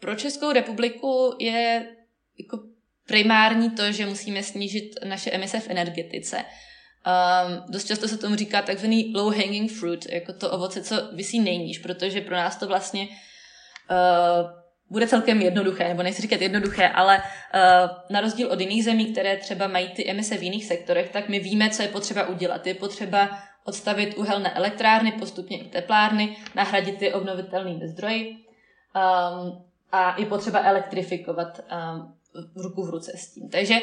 pro 0.00 0.14
Českou 0.14 0.52
republiku 0.52 1.34
je 1.38 1.96
jako 2.38 2.71
primární 3.12 3.70
to, 3.70 3.92
že 3.92 4.06
musíme 4.06 4.42
snížit 4.42 4.94
naše 5.04 5.30
emise 5.30 5.60
v 5.60 5.70
energetice. 5.70 6.36
Um, 6.36 7.64
dost 7.68 7.84
často 7.84 8.08
se 8.08 8.18
tomu 8.18 8.36
říká 8.36 8.62
takzvaný 8.62 9.12
low 9.16 9.36
hanging 9.36 9.72
fruit, 9.72 10.06
jako 10.12 10.32
to 10.32 10.50
ovoce, 10.50 10.82
co 10.82 10.96
vysí 11.12 11.40
nejníž, 11.40 11.78
protože 11.78 12.20
pro 12.20 12.36
nás 12.36 12.56
to 12.56 12.66
vlastně 12.66 13.08
uh, 13.08 14.50
bude 14.90 15.06
celkem 15.06 15.42
jednoduché, 15.42 15.88
nebo 15.88 16.02
nechci 16.02 16.22
říkat 16.22 16.40
jednoduché, 16.40 16.88
ale 16.88 17.16
uh, 17.18 17.90
na 18.10 18.20
rozdíl 18.20 18.48
od 18.48 18.60
jiných 18.60 18.84
zemí, 18.84 19.12
které 19.12 19.36
třeba 19.36 19.66
mají 19.66 19.88
ty 19.88 20.10
emise 20.10 20.36
v 20.36 20.42
jiných 20.42 20.64
sektorech, 20.64 21.08
tak 21.08 21.28
my 21.28 21.38
víme, 21.38 21.70
co 21.70 21.82
je 21.82 21.88
potřeba 21.88 22.26
udělat. 22.26 22.66
Je 22.66 22.74
potřeba 22.74 23.38
odstavit 23.64 24.14
uhelné 24.16 24.50
elektrárny, 24.50 25.12
postupně 25.12 25.58
i 25.58 25.68
teplárny, 25.68 26.36
nahradit 26.54 26.98
ty 26.98 27.12
obnovitelnými 27.12 27.88
zdroji 27.88 28.30
um, 28.30 29.64
a 29.92 30.20
je 30.20 30.26
potřeba 30.26 30.60
elektrifikovat 30.64 31.60
um, 31.60 32.14
ruku 32.56 32.86
v 32.86 32.90
ruce 32.90 33.12
s 33.16 33.34
tím. 33.34 33.48
Takže 33.48 33.80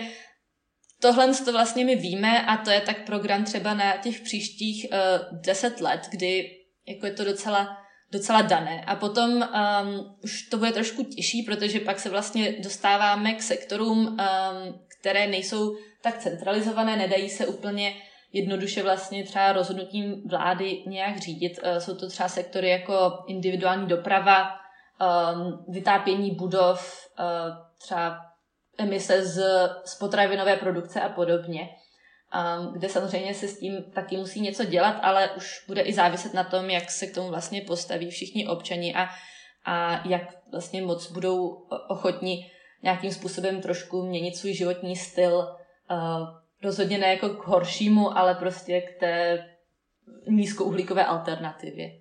tohle 1.02 1.34
to 1.34 1.52
vlastně 1.52 1.86
my 1.86 1.96
víme 1.96 2.46
a 2.46 2.58
to 2.58 2.70
je 2.70 2.82
tak 2.82 3.06
program 3.06 3.44
třeba 3.46 3.74
na 3.74 3.98
těch 3.98 4.22
příštích 4.22 4.86
uh, 4.92 5.40
deset 5.40 5.82
let, 5.82 6.02
kdy 6.12 6.52
jako 6.88 7.06
je 7.06 7.12
to 7.12 7.24
docela, 7.24 7.78
docela 8.12 8.42
dané. 8.42 8.84
A 8.86 8.96
potom 8.96 9.32
um, 9.32 10.18
už 10.24 10.42
to 10.42 10.58
bude 10.58 10.72
trošku 10.72 11.04
těžší, 11.04 11.44
protože 11.44 11.80
pak 11.80 12.00
se 12.00 12.10
vlastně 12.10 12.56
dostáváme 12.60 13.34
k 13.34 13.42
sektorům, 13.42 13.98
um, 14.08 14.18
které 15.00 15.28
nejsou 15.28 15.76
tak 16.02 16.18
centralizované, 16.18 16.96
nedají 16.96 17.30
se 17.30 17.48
úplně 17.48 17.96
jednoduše 18.34 18.84
vlastně 18.84 19.24
třeba 19.24 19.52
rozhodnutím 19.52 20.24
vlády 20.30 20.84
nějak 20.88 21.18
řídit. 21.18 21.60
Uh, 21.64 21.78
jsou 21.78 21.96
to 21.96 22.10
třeba 22.10 22.30
sektory 22.30 22.70
jako 22.70 23.12
individuální 23.28 23.88
doprava, 23.88 24.50
um, 24.50 25.66
vytápění 25.68 26.36
budov, 26.36 27.08
uh, 27.20 27.26
třeba 27.82 28.29
emise 28.80 29.26
z, 29.26 29.44
z 29.86 29.96
potravinové 29.96 30.56
produkce 30.56 31.02
a 31.02 31.10
podobně, 31.10 31.70
um, 32.60 32.74
kde 32.74 32.90
samozřejmě 32.90 33.34
se 33.34 33.48
s 33.48 33.60
tím 33.60 33.84
taky 33.96 34.18
musí 34.18 34.42
něco 34.42 34.66
dělat, 34.66 35.00
ale 35.02 35.30
už 35.38 35.64
bude 35.68 35.82
i 35.82 35.94
záviset 35.94 36.34
na 36.34 36.44
tom, 36.44 36.70
jak 36.70 36.92
se 36.92 37.08
k 37.08 37.16
tomu 37.16 37.30
vlastně 37.30 37.62
postaví 37.62 38.10
všichni 38.10 38.48
občani 38.48 38.96
a, 38.96 39.10
a 39.66 40.08
jak 40.08 40.22
vlastně 40.52 40.82
moc 40.82 41.12
budou 41.12 41.68
ochotni 41.90 42.52
nějakým 42.84 43.12
způsobem 43.12 43.62
trošku 43.62 44.06
měnit 44.06 44.36
svůj 44.36 44.54
životní 44.54 44.96
styl. 44.96 45.38
Uh, 45.92 46.28
rozhodně 46.64 46.98
ne 46.98 47.08
jako 47.08 47.30
k 47.30 47.48
horšímu, 47.48 48.18
ale 48.18 48.36
prostě 48.36 48.82
k 48.82 49.00
té 49.00 49.46
nízkouhlíkové 50.28 51.06
alternativě. 51.06 51.99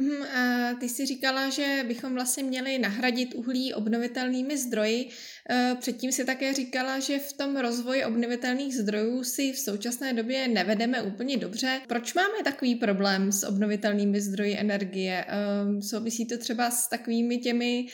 Hmm, 0.00 0.22
a 0.22 0.74
ty 0.74 0.88
jsi 0.88 1.06
říkala, 1.06 1.50
že 1.50 1.84
bychom 1.88 2.14
vlastně 2.14 2.42
měli 2.42 2.78
nahradit 2.78 3.34
uhlí 3.34 3.74
obnovitelnými 3.74 4.58
zdroji. 4.58 5.08
E, 5.50 5.74
předtím 5.80 6.12
si 6.12 6.24
také 6.24 6.54
říkala, 6.54 6.98
že 6.98 7.18
v 7.18 7.32
tom 7.32 7.56
rozvoji 7.56 8.04
obnovitelných 8.04 8.74
zdrojů 8.74 9.24
si 9.24 9.52
v 9.52 9.58
současné 9.58 10.12
době 10.12 10.48
nevedeme 10.48 11.02
úplně 11.02 11.36
dobře. 11.36 11.80
Proč 11.86 12.14
máme 12.14 12.42
takový 12.44 12.74
problém 12.74 13.32
s 13.32 13.44
obnovitelnými 13.46 14.20
zdroji 14.20 14.56
energie? 14.58 15.24
E, 15.28 15.82
souvisí 15.82 16.26
to 16.26 16.38
třeba 16.38 16.70
s 16.70 16.88
takovými 16.88 17.38
těmi 17.38 17.86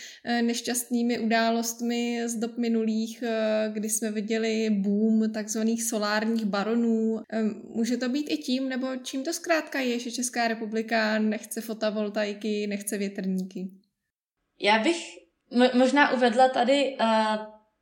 nešťastnými 0.43 1.19
událostmi 1.19 2.23
z 2.27 2.35
dob 2.35 2.59
minulých, 2.59 3.25
kdy 3.73 3.89
jsme 3.89 4.11
viděli 4.11 4.71
boom 4.71 5.33
takzvaných 5.33 5.85
solárních 5.85 6.45
baronů. 6.45 7.21
Může 7.75 7.97
to 7.97 8.09
být 8.09 8.27
i 8.31 8.37
tím, 8.37 8.69
nebo 8.69 8.89
čím 9.03 9.25
to 9.25 9.33
zkrátka 9.33 9.81
je, 9.81 9.99
že 9.99 10.11
Česká 10.11 10.49
republika 10.49 11.19
nechce 11.19 11.61
fotovoltaiky 11.61 11.92
fotovoltaiky, 11.93 12.67
nechce 12.67 12.99
větrníky. 12.99 13.69
Já 14.61 14.79
bych 14.79 14.97
možná 15.75 16.13
uvedla 16.13 16.49
tady 16.49 16.97
uh, 17.01 17.07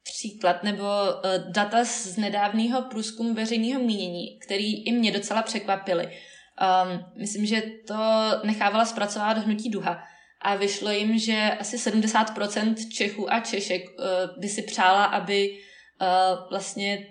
příklad 0.02 0.62
nebo 0.62 0.84
uh, 0.84 1.52
data 1.52 1.84
z 1.84 2.16
nedávného 2.16 2.82
průzkumu 2.82 3.34
veřejného 3.34 3.82
mínění, 3.82 4.38
který 4.38 4.86
i 4.86 4.92
mě 4.92 5.12
docela 5.12 5.42
překvapily. 5.42 6.06
Um, 6.06 7.04
myslím, 7.18 7.46
že 7.46 7.62
to 7.86 7.94
nechávala 8.44 8.84
zpracovat 8.84 9.38
hnutí 9.38 9.70
Duha 9.70 10.02
a 10.42 10.56
vyšlo 10.56 10.90
jim, 10.90 11.18
že 11.18 11.50
asi 11.60 11.76
70% 11.76 12.74
Čechů 12.92 13.32
a 13.32 13.40
Češek 13.40 13.82
uh, 13.82 14.04
by 14.40 14.48
si 14.48 14.62
přála, 14.62 15.04
aby 15.04 15.50
uh, 15.50 16.50
vlastně 16.50 17.06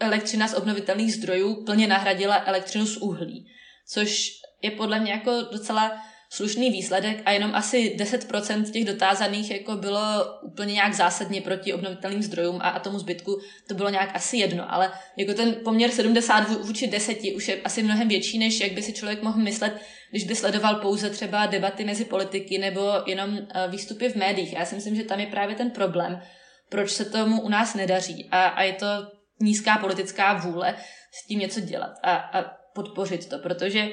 elektřina 0.00 0.48
z 0.48 0.54
obnovitelných 0.54 1.14
zdrojů 1.14 1.64
plně 1.64 1.86
nahradila 1.86 2.42
elektřinu 2.46 2.86
z 2.86 2.96
uhlí, 2.96 3.46
což 3.88 4.30
je 4.64 4.70
podle 4.70 5.00
mě 5.00 5.12
jako 5.12 5.30
docela 5.52 5.92
slušný 6.30 6.70
výsledek 6.70 7.22
a 7.24 7.30
jenom 7.32 7.54
asi 7.54 7.96
10% 7.98 8.70
těch 8.70 8.84
dotázaných 8.84 9.50
jako 9.50 9.76
bylo 9.76 10.00
úplně 10.42 10.72
nějak 10.72 10.94
zásadně 10.94 11.40
proti 11.40 11.72
obnovitelným 11.72 12.22
zdrojům 12.22 12.58
a, 12.60 12.68
a 12.68 12.78
tomu 12.78 12.98
zbytku 12.98 13.40
to 13.68 13.74
bylo 13.74 13.88
nějak 13.88 14.10
asi 14.16 14.36
jedno, 14.36 14.72
ale 14.72 14.92
jako 15.16 15.34
ten 15.34 15.54
poměr 15.64 15.90
70 15.90 16.40
vůči 16.62 16.86
10 16.86 17.18
už 17.36 17.48
je 17.48 17.62
asi 17.62 17.82
mnohem 17.82 18.08
větší, 18.08 18.38
než 18.38 18.60
jak 18.60 18.72
by 18.72 18.82
si 18.82 18.92
člověk 18.92 19.22
mohl 19.22 19.38
myslet, 19.38 19.80
když 20.10 20.24
by 20.24 20.34
sledoval 20.34 20.74
pouze 20.74 21.10
třeba 21.10 21.46
debaty 21.46 21.84
mezi 21.84 22.04
politiky 22.04 22.58
nebo 22.58 22.92
jenom 23.06 23.38
eh, 23.38 23.68
výstupy 23.68 24.08
v 24.08 24.16
médiích. 24.16 24.52
Já 24.52 24.64
si 24.64 24.74
myslím, 24.74 24.96
že 24.96 25.04
tam 25.04 25.20
je 25.20 25.26
právě 25.26 25.56
ten 25.56 25.70
problém, 25.70 26.20
proč 26.68 26.90
se 26.90 27.04
tomu 27.04 27.40
u 27.40 27.48
nás 27.48 27.74
nedaří 27.74 28.28
a, 28.30 28.46
a 28.46 28.62
je 28.62 28.72
to 28.72 28.86
nízká 29.40 29.78
politická 29.78 30.34
vůle 30.34 30.74
s 31.12 31.26
tím 31.26 31.38
něco 31.38 31.60
dělat 31.60 31.92
a, 32.02 32.14
a 32.16 32.44
podpořit 32.74 33.28
to, 33.28 33.38
protože 33.38 33.88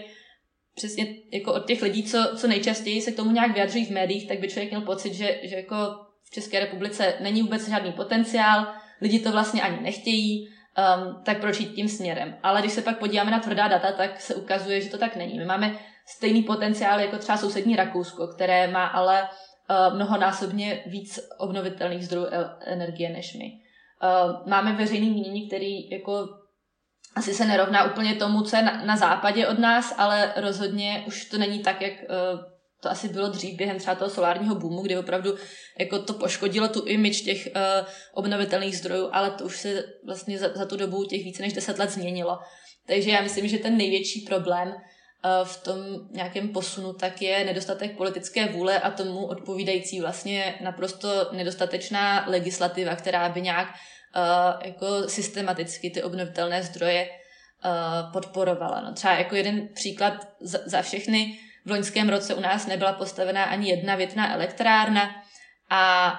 přesně 0.76 1.08
jako 1.32 1.54
od 1.54 1.66
těch 1.66 1.82
lidí, 1.82 2.04
co, 2.04 2.32
co 2.36 2.48
nejčastěji 2.48 3.02
se 3.02 3.12
k 3.12 3.16
tomu 3.16 3.32
nějak 3.32 3.54
vyjadřují 3.54 3.86
v 3.86 3.92
médiích, 3.92 4.28
tak 4.28 4.40
by 4.40 4.48
člověk 4.48 4.72
měl 4.72 4.82
pocit, 4.82 5.14
že, 5.14 5.40
že 5.44 5.56
jako 5.56 5.76
v 6.24 6.32
České 6.32 6.60
republice 6.60 7.14
není 7.20 7.42
vůbec 7.42 7.70
žádný 7.70 7.92
potenciál, 7.92 8.68
lidi 9.02 9.20
to 9.20 9.32
vlastně 9.32 9.62
ani 9.62 9.82
nechtějí, 9.82 10.48
um, 10.48 11.24
tak 11.24 11.40
proč 11.40 11.60
jít 11.60 11.74
tím 11.74 11.88
směrem. 11.88 12.38
Ale 12.44 12.62
když 12.62 12.72
se 12.72 12.82
pak 12.82 13.00
podíváme 13.00 13.32
na 13.32 13.40
tvrdá 13.40 13.68
data, 13.68 13.92
tak 13.92 14.22
se 14.22 14.36
ukazuje, 14.36 14.82
že 14.82 14.90
to 14.90 14.98
tak 14.98 15.16
není. 15.16 15.40
My 15.40 15.46
máme 15.46 15.80
stejný 16.06 16.44
potenciál 16.44 17.00
jako 17.00 17.18
třeba 17.18 17.38
sousední 17.38 17.76
Rakousko, 17.76 18.28
které 18.28 18.68
má 18.68 18.86
ale 18.86 19.22
uh, 19.22 19.96
mnohonásobně 19.96 20.84
víc 20.86 21.20
obnovitelných 21.38 22.06
zdrojů 22.06 22.28
energie 22.66 23.10
než 23.10 23.34
my. 23.34 23.46
Uh, 23.46 24.48
máme 24.48 24.74
veřejný 24.74 25.10
mínění, 25.10 25.48
který 25.48 25.90
jako 25.90 26.41
asi 27.16 27.34
se 27.34 27.46
nerovná 27.46 27.92
úplně 27.92 28.16
tomu, 28.16 28.42
co 28.42 28.56
je 28.56 28.62
na, 28.62 28.86
na 28.86 28.98
západě 28.98 29.48
od 29.48 29.60
nás, 29.60 29.94
ale 29.98 30.34
rozhodně 30.36 31.04
už 31.08 31.26
to 31.26 31.38
není 31.38 31.60
tak, 31.60 31.82
jak 31.82 31.94
uh, 31.94 32.40
to 32.82 32.90
asi 32.90 33.10
bylo 33.10 33.30
dřív 33.30 33.58
během 33.58 33.78
třeba 33.78 33.96
toho 33.96 34.10
solárního 34.10 34.56
boomu, 34.56 34.82
kdy 34.82 34.98
opravdu 34.98 35.36
jako 35.80 36.00
to 36.00 36.14
poškodilo 36.14 36.68
tu 36.68 36.86
image 36.86 37.22
těch 37.22 37.48
uh, 37.56 37.88
obnovitelných 38.14 38.78
zdrojů, 38.78 39.10
ale 39.12 39.32
to 39.32 39.44
už 39.44 39.58
se 39.58 39.84
vlastně 40.06 40.38
za, 40.38 40.50
za 40.56 40.66
tu 40.66 40.78
dobu 40.78 41.06
těch 41.06 41.24
více 41.24 41.42
než 41.42 41.54
deset 41.54 41.80
let 41.80 41.90
změnilo. 41.90 42.40
Takže 42.88 43.10
já 43.12 43.22
myslím, 43.22 43.48
že 43.48 43.58
ten 43.58 43.78
největší 43.78 44.22
problém 44.22 44.74
v 45.44 45.64
tom 45.64 45.78
nějakém 46.12 46.50
posunu, 46.50 46.94
tak 46.94 47.22
je 47.22 47.46
nedostatek 47.46 47.98
politické 47.98 48.48
vůle 48.48 48.80
a 48.80 48.92
tomu 48.92 49.26
odpovídající 49.26 50.02
vlastně 50.02 50.56
naprosto 50.62 51.30
nedostatečná 51.32 52.26
legislativa, 52.28 52.96
která 52.96 53.30
by 53.30 53.42
nějak 53.42 53.68
uh, 54.16 54.62
jako 54.64 55.10
systematicky 55.10 55.90
ty 55.90 56.04
obnovitelné 56.04 56.64
zdroje 56.64 57.10
uh, 57.10 58.12
podporovala. 58.12 58.82
No, 58.82 58.94
třeba 58.94 59.14
jako 59.14 59.36
jeden 59.36 59.68
příklad 59.74 60.28
za, 60.40 60.60
za 60.66 60.82
všechny, 60.82 61.40
v 61.66 61.72
loňském 61.72 62.10
roce 62.10 62.34
u 62.34 62.40
nás 62.40 62.68
nebyla 62.68 62.94
postavená 62.94 63.44
ani 63.44 63.70
jedna 63.70 63.96
větná 63.96 64.34
elektrárna 64.34 65.24
a 65.70 66.14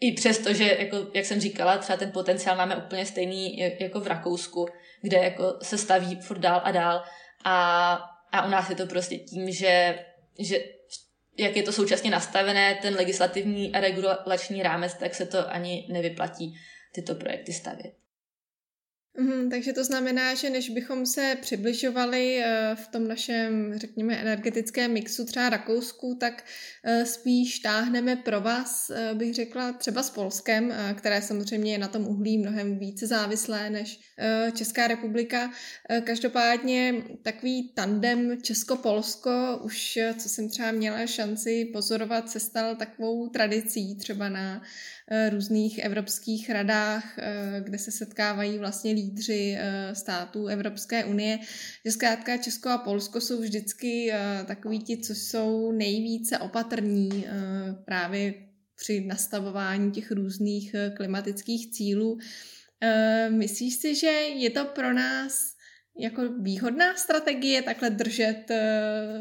i 0.00 0.12
přesto, 0.12 0.54
že, 0.54 0.76
jako, 0.78 0.96
jak 1.14 1.24
jsem 1.24 1.40
říkala, 1.40 1.78
třeba 1.78 1.96
ten 1.96 2.12
potenciál 2.12 2.56
máme 2.56 2.76
úplně 2.76 3.06
stejný 3.06 3.58
jako 3.80 4.00
v 4.00 4.06
Rakousku, 4.06 4.66
kde 5.02 5.18
jako 5.18 5.56
se 5.62 5.78
staví 5.78 6.20
furt 6.20 6.38
dál 6.38 6.60
a 6.64 6.70
dál 6.70 7.04
a, 7.44 7.92
a 8.32 8.46
u 8.46 8.50
nás 8.50 8.70
je 8.70 8.76
to 8.76 8.86
prostě 8.86 9.16
tím, 9.18 9.52
že, 9.52 9.98
že 10.38 10.58
jak 11.38 11.56
je 11.56 11.62
to 11.62 11.72
současně 11.72 12.10
nastavené, 12.10 12.78
ten 12.82 12.94
legislativní 12.94 13.74
a 13.74 13.80
regulační 13.80 14.62
rámec, 14.62 14.94
tak 14.94 15.14
se 15.14 15.26
to 15.26 15.50
ani 15.50 15.86
nevyplatí 15.92 16.54
tyto 16.92 17.14
projekty 17.14 17.52
stavět. 17.52 17.94
Mm, 19.16 19.50
takže 19.50 19.72
to 19.72 19.84
znamená, 19.84 20.34
že 20.34 20.50
než 20.50 20.70
bychom 20.70 21.06
se 21.06 21.36
přibližovali 21.40 22.38
eh, 22.38 22.74
v 22.74 22.88
tom 22.88 23.08
našem, 23.08 23.72
řekněme, 23.78 24.16
energetickém 24.16 24.92
mixu 24.92 25.24
třeba 25.24 25.48
Rakousku, 25.48 26.16
tak 26.20 26.44
eh, 26.84 27.06
spíš 27.06 27.58
táhneme 27.58 28.16
pro 28.16 28.40
vás, 28.40 28.90
eh, 28.90 29.14
bych 29.14 29.34
řekla, 29.34 29.72
třeba 29.72 30.02
s 30.02 30.10
Polskem, 30.10 30.74
které 30.94 31.22
samozřejmě 31.22 31.72
je 31.72 31.78
na 31.78 31.88
tom 31.88 32.08
uhlí 32.08 32.38
mnohem 32.38 32.78
více 32.78 33.06
závislé 33.06 33.70
než 33.70 34.00
Česká 34.54 34.86
republika. 34.86 35.50
Každopádně 36.04 36.94
takový 37.22 37.72
tandem 37.74 38.42
Česko-Polsko, 38.42 39.60
už 39.64 39.98
co 40.18 40.28
jsem 40.28 40.48
třeba 40.48 40.72
měla 40.72 41.06
šanci 41.06 41.70
pozorovat, 41.72 42.30
se 42.30 42.40
stal 42.40 42.76
takovou 42.76 43.28
tradicí 43.28 43.96
třeba 43.96 44.28
na 44.28 44.62
různých 45.30 45.78
evropských 45.78 46.50
radách, 46.50 47.18
kde 47.60 47.78
se 47.78 47.90
setkávají 47.90 48.58
vlastně 48.58 48.94
lídři 49.02 49.56
eh, 49.58 49.94
států 49.94 50.46
Evropské 50.46 51.04
unie, 51.04 51.38
že 51.84 51.92
zkrátka 51.92 52.36
Česko 52.36 52.68
a 52.68 52.78
Polsko 52.78 53.20
jsou 53.20 53.40
vždycky 53.40 54.12
takový 54.46 54.78
ti, 54.78 54.98
co 54.98 55.14
jsou 55.14 55.72
nejvíce 55.72 56.38
opatrní 56.38 57.26
právě 57.84 58.34
při 58.74 59.00
nastavování 59.00 59.90
těch 59.92 60.10
různých 60.10 60.74
klimatických 60.96 61.70
cílů. 61.70 62.18
Myslíš 63.28 63.74
si, 63.74 63.94
že 63.94 64.06
je 64.06 64.50
to 64.50 64.64
pro 64.64 64.92
nás 64.92 65.54
jako 65.98 66.22
výhodná 66.28 66.96
strategie 66.96 67.62
takhle 67.62 67.90
držet 67.90 68.44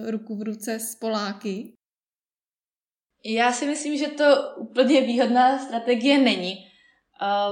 ruku 0.10 0.36
v 0.36 0.42
ruce 0.42 0.80
s 0.80 0.96
Poláky? 0.96 1.74
Já 3.26 3.52
si 3.52 3.66
myslím, 3.66 3.98
že 3.98 4.08
to 4.08 4.56
úplně 4.58 5.02
výhodná 5.02 5.60
strategie 5.60 6.18
není. 6.18 6.56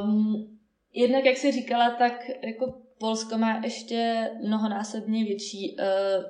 Um, 0.03 0.55
jednak, 0.96 1.25
jak 1.25 1.38
jsi 1.38 1.52
říkala, 1.52 1.90
tak 1.90 2.30
jako 2.44 2.82
Polsko 3.00 3.38
má 3.38 3.62
ještě 3.64 4.30
mnohonásobně 4.44 5.24
větší 5.24 5.78
uh, 5.80 5.86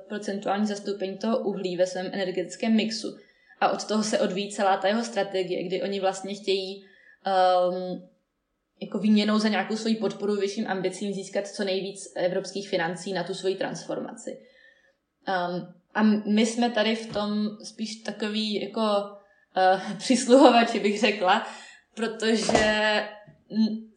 procentuální 0.07 0.65
zastoupení 0.65 1.17
toho 1.17 1.39
uhlí 1.39 1.77
ve 1.77 1.88
svém 1.88 2.05
energetickém 2.13 2.75
mixu. 2.75 3.17
A 3.60 3.69
od 3.69 3.88
toho 3.88 4.03
se 4.03 4.19
odvíjí 4.19 4.51
celá 4.51 4.77
ta 4.77 4.88
jeho 4.88 5.03
strategie, 5.03 5.63
kdy 5.63 5.81
oni 5.81 6.00
vlastně 6.00 6.36
chtějí 6.36 6.84
um, 6.84 8.10
jako 8.81 9.00
výměnou 9.00 9.39
za 9.39 9.50
nějakou 9.50 9.75
svoji 9.75 9.95
podporu 9.95 10.36
vyšším 10.36 10.67
ambicím 10.67 11.13
získat 11.13 11.48
co 11.48 11.63
nejvíc 11.63 12.13
evropských 12.15 12.69
financí 12.69 13.13
na 13.13 13.24
tu 13.24 13.34
svoji 13.34 13.55
transformaci. 13.55 14.39
Um, 15.27 15.74
a 15.93 16.03
my 16.25 16.45
jsme 16.45 16.69
tady 16.69 16.95
v 16.95 17.13
tom 17.13 17.57
spíš 17.63 17.95
takový 17.95 18.62
jako 18.62 18.81
uh, 18.81 19.98
přisluhovači, 19.98 20.79
bych 20.79 21.00
řekla, 21.00 21.48
protože 21.95 23.04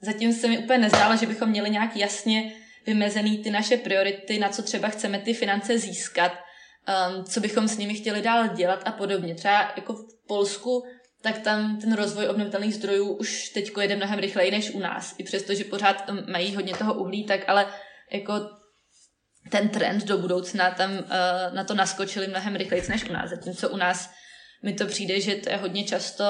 zatím 0.00 0.32
se 0.32 0.48
mi 0.48 0.58
úplně 0.58 0.78
nezdálo, 0.78 1.16
že 1.16 1.26
bychom 1.26 1.48
měli 1.48 1.70
nějak 1.70 1.96
jasně 1.96 2.52
vymezený 2.86 3.38
ty 3.38 3.50
naše 3.50 3.76
priority, 3.76 4.38
na 4.38 4.48
co 4.48 4.62
třeba 4.62 4.88
chceme 4.88 5.18
ty 5.18 5.34
finance 5.34 5.78
získat, 5.78 6.32
um, 6.32 7.24
co 7.24 7.40
bychom 7.40 7.68
s 7.68 7.78
nimi 7.78 7.94
chtěli 7.94 8.22
dál 8.22 8.48
dělat 8.48 8.82
a 8.84 8.92
podobně. 8.92 9.34
Třeba 9.34 9.72
jako 9.76 9.94
v 9.94 10.26
Polsku, 10.28 10.84
tak 11.22 11.38
tam 11.38 11.80
ten 11.80 11.92
rozvoj 11.92 12.28
obnovitelných 12.28 12.74
zdrojů 12.74 13.12
už 13.12 13.48
teď 13.48 13.72
jede 13.80 13.96
mnohem 13.96 14.18
rychleji 14.18 14.50
než 14.50 14.70
u 14.70 14.78
nás. 14.78 15.14
I 15.18 15.24
přesto, 15.24 15.54
že 15.54 15.64
pořád 15.64 16.10
mají 16.28 16.54
hodně 16.54 16.74
toho 16.74 16.94
uhlí, 16.94 17.24
tak 17.24 17.40
ale 17.46 17.66
jako 18.12 18.32
ten 19.50 19.68
trend 19.68 20.04
do 20.04 20.18
budoucna 20.18 20.70
tam 20.70 20.92
uh, 20.92 20.98
na 21.52 21.64
to 21.64 21.74
naskočili 21.74 22.28
mnohem 22.28 22.56
rychleji 22.56 22.82
než 22.88 23.04
u 23.04 23.12
nás. 23.12 23.30
Zatímco 23.30 23.68
u 23.68 23.76
nás 23.76 24.10
mi 24.62 24.72
to 24.72 24.86
přijde, 24.86 25.20
že 25.20 25.34
to 25.34 25.50
je 25.50 25.56
hodně 25.56 25.84
často 25.84 26.24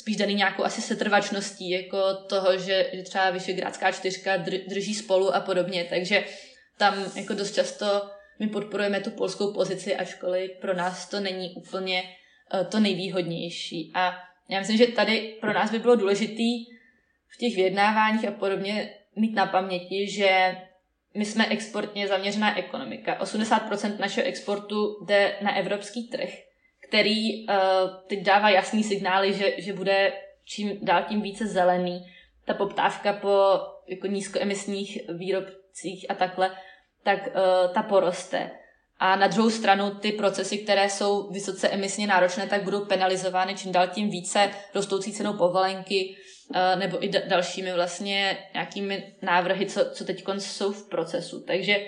spíš 0.00 0.16
daný 0.16 0.34
nějakou 0.34 0.64
asi 0.64 0.82
setrvačností, 0.82 1.70
jako 1.70 2.14
toho, 2.14 2.58
že, 2.58 2.90
že 2.92 3.02
třeba 3.02 3.30
Vyšegrádská 3.30 3.92
čtyřka 3.92 4.36
drží 4.68 4.94
spolu 4.94 5.34
a 5.34 5.40
podobně, 5.40 5.86
takže 5.90 6.24
tam 6.76 7.04
jako 7.14 7.34
dost 7.34 7.54
často 7.54 8.10
my 8.38 8.46
podporujeme 8.46 9.00
tu 9.00 9.10
polskou 9.10 9.52
pozici, 9.52 9.96
ačkoliv 9.96 10.50
pro 10.60 10.74
nás 10.74 11.08
to 11.08 11.20
není 11.20 11.54
úplně 11.54 12.02
uh, 12.02 12.66
to 12.66 12.80
nejvýhodnější. 12.80 13.92
A 13.94 14.14
já 14.48 14.58
myslím, 14.58 14.76
že 14.76 14.86
tady 14.86 15.36
pro 15.40 15.52
nás 15.52 15.70
by 15.70 15.78
bylo 15.78 15.96
důležitý 15.96 16.64
v 17.28 17.36
těch 17.38 17.56
vyjednáváních 17.56 18.28
a 18.28 18.30
podobně 18.30 18.94
mít 19.16 19.34
na 19.34 19.46
paměti, 19.46 20.10
že 20.10 20.56
my 21.14 21.24
jsme 21.24 21.46
exportně 21.46 22.08
zaměřená 22.08 22.58
ekonomika. 22.58 23.18
80% 23.20 23.98
našeho 23.98 24.26
exportu 24.26 25.04
jde 25.06 25.36
na 25.42 25.56
evropský 25.56 26.08
trh 26.08 26.47
který 26.88 27.48
uh, 27.48 27.54
teď 28.06 28.22
dává 28.22 28.50
jasný 28.50 28.84
signály, 28.84 29.32
že, 29.32 29.52
že 29.58 29.72
bude 29.72 30.12
čím 30.44 30.78
dál 30.82 31.02
tím 31.08 31.20
více 31.20 31.46
zelený. 31.46 32.00
Ta 32.44 32.54
poptávka 32.54 33.12
po 33.12 33.60
jako 33.86 34.06
nízkoemisních 34.06 34.98
výrobcích 35.08 36.06
a 36.08 36.14
takhle, 36.14 36.50
tak 37.02 37.26
uh, 37.26 37.72
ta 37.74 37.82
poroste. 37.82 38.50
A 38.98 39.16
na 39.16 39.26
druhou 39.26 39.50
stranu 39.50 39.90
ty 39.90 40.12
procesy, 40.12 40.58
které 40.58 40.90
jsou 40.90 41.30
vysoce 41.30 41.68
emisně 41.68 42.06
náročné, 42.06 42.46
tak 42.46 42.62
budou 42.62 42.84
penalizovány 42.84 43.54
čím 43.54 43.72
dál 43.72 43.88
tím 43.88 44.10
více 44.10 44.50
rostoucí 44.74 45.12
cenou 45.12 45.32
povolenky 45.32 46.16
uh, 46.50 46.80
nebo 46.80 47.04
i 47.04 47.08
d- 47.08 47.24
dalšími 47.26 47.72
vlastně 47.72 48.38
nějakými 48.54 49.14
návrhy, 49.22 49.66
co, 49.66 49.90
co 49.90 50.04
teď 50.04 50.24
jsou 50.38 50.72
v 50.72 50.88
procesu. 50.88 51.44
Takže 51.44 51.86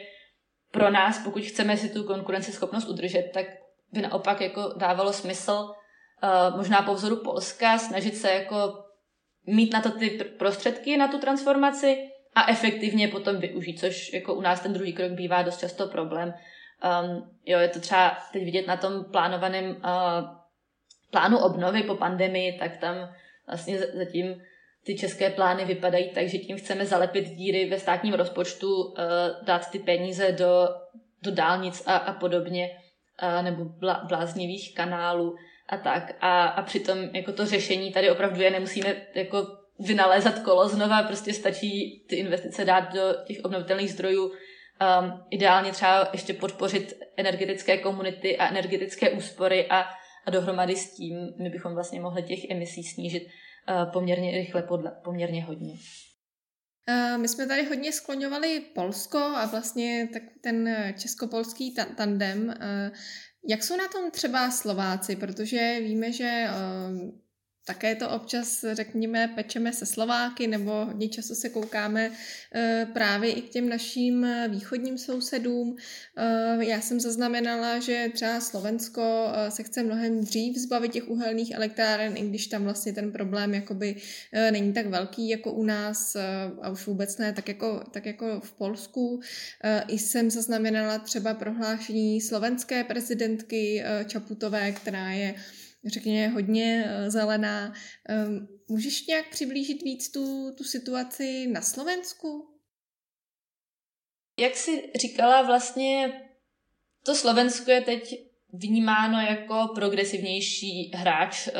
pro 0.70 0.90
nás, 0.90 1.24
pokud 1.24 1.42
chceme 1.42 1.76
si 1.76 1.88
tu 1.88 2.04
konkurenceschopnost 2.04 2.88
udržet, 2.88 3.30
tak 3.34 3.46
by 3.92 4.02
naopak 4.02 4.40
jako 4.40 4.72
dávalo 4.76 5.12
smysl 5.12 5.74
uh, 6.22 6.56
možná 6.56 6.82
po 6.82 6.94
vzoru 6.94 7.16
Polska 7.16 7.78
snažit 7.78 8.16
se 8.16 8.30
jako 8.30 8.84
mít 9.46 9.72
na 9.72 9.80
to 9.82 9.90
ty 9.90 10.10
prostředky 10.38 10.96
na 10.96 11.08
tu 11.08 11.18
transformaci 11.18 12.08
a 12.34 12.50
efektivně 12.50 13.08
potom 13.08 13.36
využít, 13.36 13.80
což 13.80 14.12
jako 14.12 14.34
u 14.34 14.40
nás 14.40 14.60
ten 14.60 14.72
druhý 14.72 14.92
krok 14.92 15.12
bývá 15.12 15.42
dost 15.42 15.60
často 15.60 15.86
problém. 15.86 16.34
Um, 17.04 17.30
jo, 17.46 17.58
je 17.58 17.68
to 17.68 17.80
třeba 17.80 18.18
teď 18.32 18.44
vidět 18.44 18.66
na 18.66 18.76
tom 18.76 19.04
plánovaném 19.04 19.70
uh, 19.70 19.76
plánu 21.10 21.38
obnovy 21.38 21.82
po 21.82 21.94
pandemii, 21.94 22.58
tak 22.58 22.76
tam 22.76 22.96
vlastně 23.46 23.78
zatím 23.78 24.42
ty 24.84 24.96
české 24.96 25.30
plány 25.30 25.64
vypadají 25.64 26.10
tak, 26.10 26.28
že 26.28 26.38
tím 26.38 26.56
chceme 26.56 26.86
zalepit 26.86 27.28
díry 27.28 27.70
ve 27.70 27.78
státním 27.78 28.14
rozpočtu, 28.14 28.82
uh, 28.82 28.94
dát 29.44 29.70
ty 29.70 29.78
peníze 29.78 30.32
do, 30.32 30.68
do 31.22 31.30
dálnic 31.30 31.82
a, 31.86 31.96
a 31.96 32.12
podobně 32.12 32.70
nebo 33.42 33.64
bláznivých 34.08 34.74
kanálů 34.74 35.36
a 35.68 35.76
tak. 35.76 36.16
A, 36.20 36.44
a 36.44 36.62
přitom 36.62 36.98
jako 36.98 37.32
to 37.32 37.46
řešení 37.46 37.92
tady 37.92 38.10
opravdu 38.10 38.42
je, 38.42 38.50
nemusíme 38.50 38.96
jako 39.14 39.46
vynalézat 39.78 40.38
kolo 40.38 40.68
znova, 40.68 41.02
prostě 41.02 41.32
stačí 41.32 42.04
ty 42.08 42.16
investice 42.16 42.64
dát 42.64 42.94
do 42.94 43.00
těch 43.26 43.44
obnovitelných 43.44 43.92
zdrojů, 43.92 44.24
um, 44.26 45.22
ideálně 45.30 45.72
třeba 45.72 46.08
ještě 46.12 46.32
podpořit 46.32 46.98
energetické 47.16 47.78
komunity 47.78 48.38
a 48.38 48.48
energetické 48.48 49.10
úspory 49.10 49.66
a, 49.66 49.84
a 50.26 50.30
dohromady 50.30 50.76
s 50.76 50.96
tím 50.96 51.34
my 51.42 51.50
bychom 51.50 51.74
vlastně 51.74 52.00
mohli 52.00 52.22
těch 52.22 52.50
emisí 52.50 52.82
snížit 52.82 53.22
uh, 53.22 53.92
poměrně 53.92 54.30
rychle, 54.30 54.62
podle, 54.62 54.92
poměrně 55.04 55.44
hodně. 55.44 55.74
My 57.16 57.28
jsme 57.28 57.46
tady 57.46 57.64
hodně 57.64 57.92
skloňovali 57.92 58.60
Polsko 58.60 59.18
a 59.18 59.46
vlastně 59.46 60.08
tak 60.12 60.22
ten 60.40 60.68
česko-polský 60.98 61.74
tandem. 61.96 62.54
Jak 63.48 63.62
jsou 63.62 63.76
na 63.76 63.88
tom 63.88 64.10
třeba 64.10 64.50
Slováci? 64.50 65.16
Protože 65.16 65.76
víme, 65.80 66.12
že 66.12 66.48
také 67.64 67.94
to 67.94 68.10
občas, 68.10 68.64
řekněme, 68.72 69.28
pečeme 69.34 69.72
se 69.72 69.86
Slováky, 69.86 70.46
nebo 70.46 70.84
hodně 70.84 71.08
často 71.08 71.34
se 71.34 71.48
koukáme 71.48 72.10
eh, 72.54 72.86
právě 72.92 73.32
i 73.32 73.42
k 73.42 73.48
těm 73.48 73.68
našim 73.68 74.24
eh, 74.24 74.48
východním 74.48 74.98
sousedům. 74.98 75.76
Eh, 76.16 76.64
já 76.64 76.80
jsem 76.80 77.00
zaznamenala, 77.00 77.78
že 77.78 78.08
třeba 78.12 78.40
Slovensko 78.40 79.02
se 79.48 79.62
chce 79.62 79.82
mnohem 79.82 80.24
dřív 80.24 80.56
zbavit 80.56 80.92
těch 80.92 81.08
uhelných 81.08 81.50
elektráren, 81.50 82.16
i 82.16 82.28
když 82.28 82.46
tam 82.46 82.64
vlastně 82.64 82.92
ten 82.92 83.12
problém 83.12 83.54
jakoby 83.54 83.96
není 84.50 84.72
tak 84.72 84.86
velký 84.86 85.28
jako 85.28 85.52
u 85.52 85.64
nás 85.64 86.16
a 86.62 86.70
už 86.70 86.86
vůbec 86.86 87.18
ne, 87.18 87.32
tak 87.32 87.48
jako, 87.48 87.84
tak 87.90 88.06
jako 88.06 88.40
v 88.40 88.52
Polsku. 88.52 89.20
I 89.88 89.98
jsem 89.98 90.30
zaznamenala 90.30 90.98
třeba 90.98 91.34
prohlášení 91.34 92.20
slovenské 92.20 92.84
prezidentky 92.84 93.84
Čaputové, 94.06 94.72
která 94.72 95.10
je 95.10 95.34
řekněme, 95.86 96.34
hodně 96.34 96.84
eh, 96.86 97.10
zelená. 97.10 97.72
Můžeš 98.68 99.06
nějak 99.06 99.30
přiblížit 99.30 99.82
víc 99.82 100.10
tu, 100.10 100.54
tu 100.58 100.64
situaci 100.64 101.46
na 101.46 101.60
Slovensku? 101.60 102.48
Jak 104.38 104.56
jsi 104.56 104.92
říkala, 105.00 105.42
vlastně 105.42 106.20
to 107.04 107.14
Slovensko 107.14 107.70
je 107.70 107.80
teď 107.80 108.14
vnímáno 108.52 109.20
jako 109.20 109.68
progresivnější 109.74 110.92
hráč, 110.94 111.48
eh, 111.48 111.52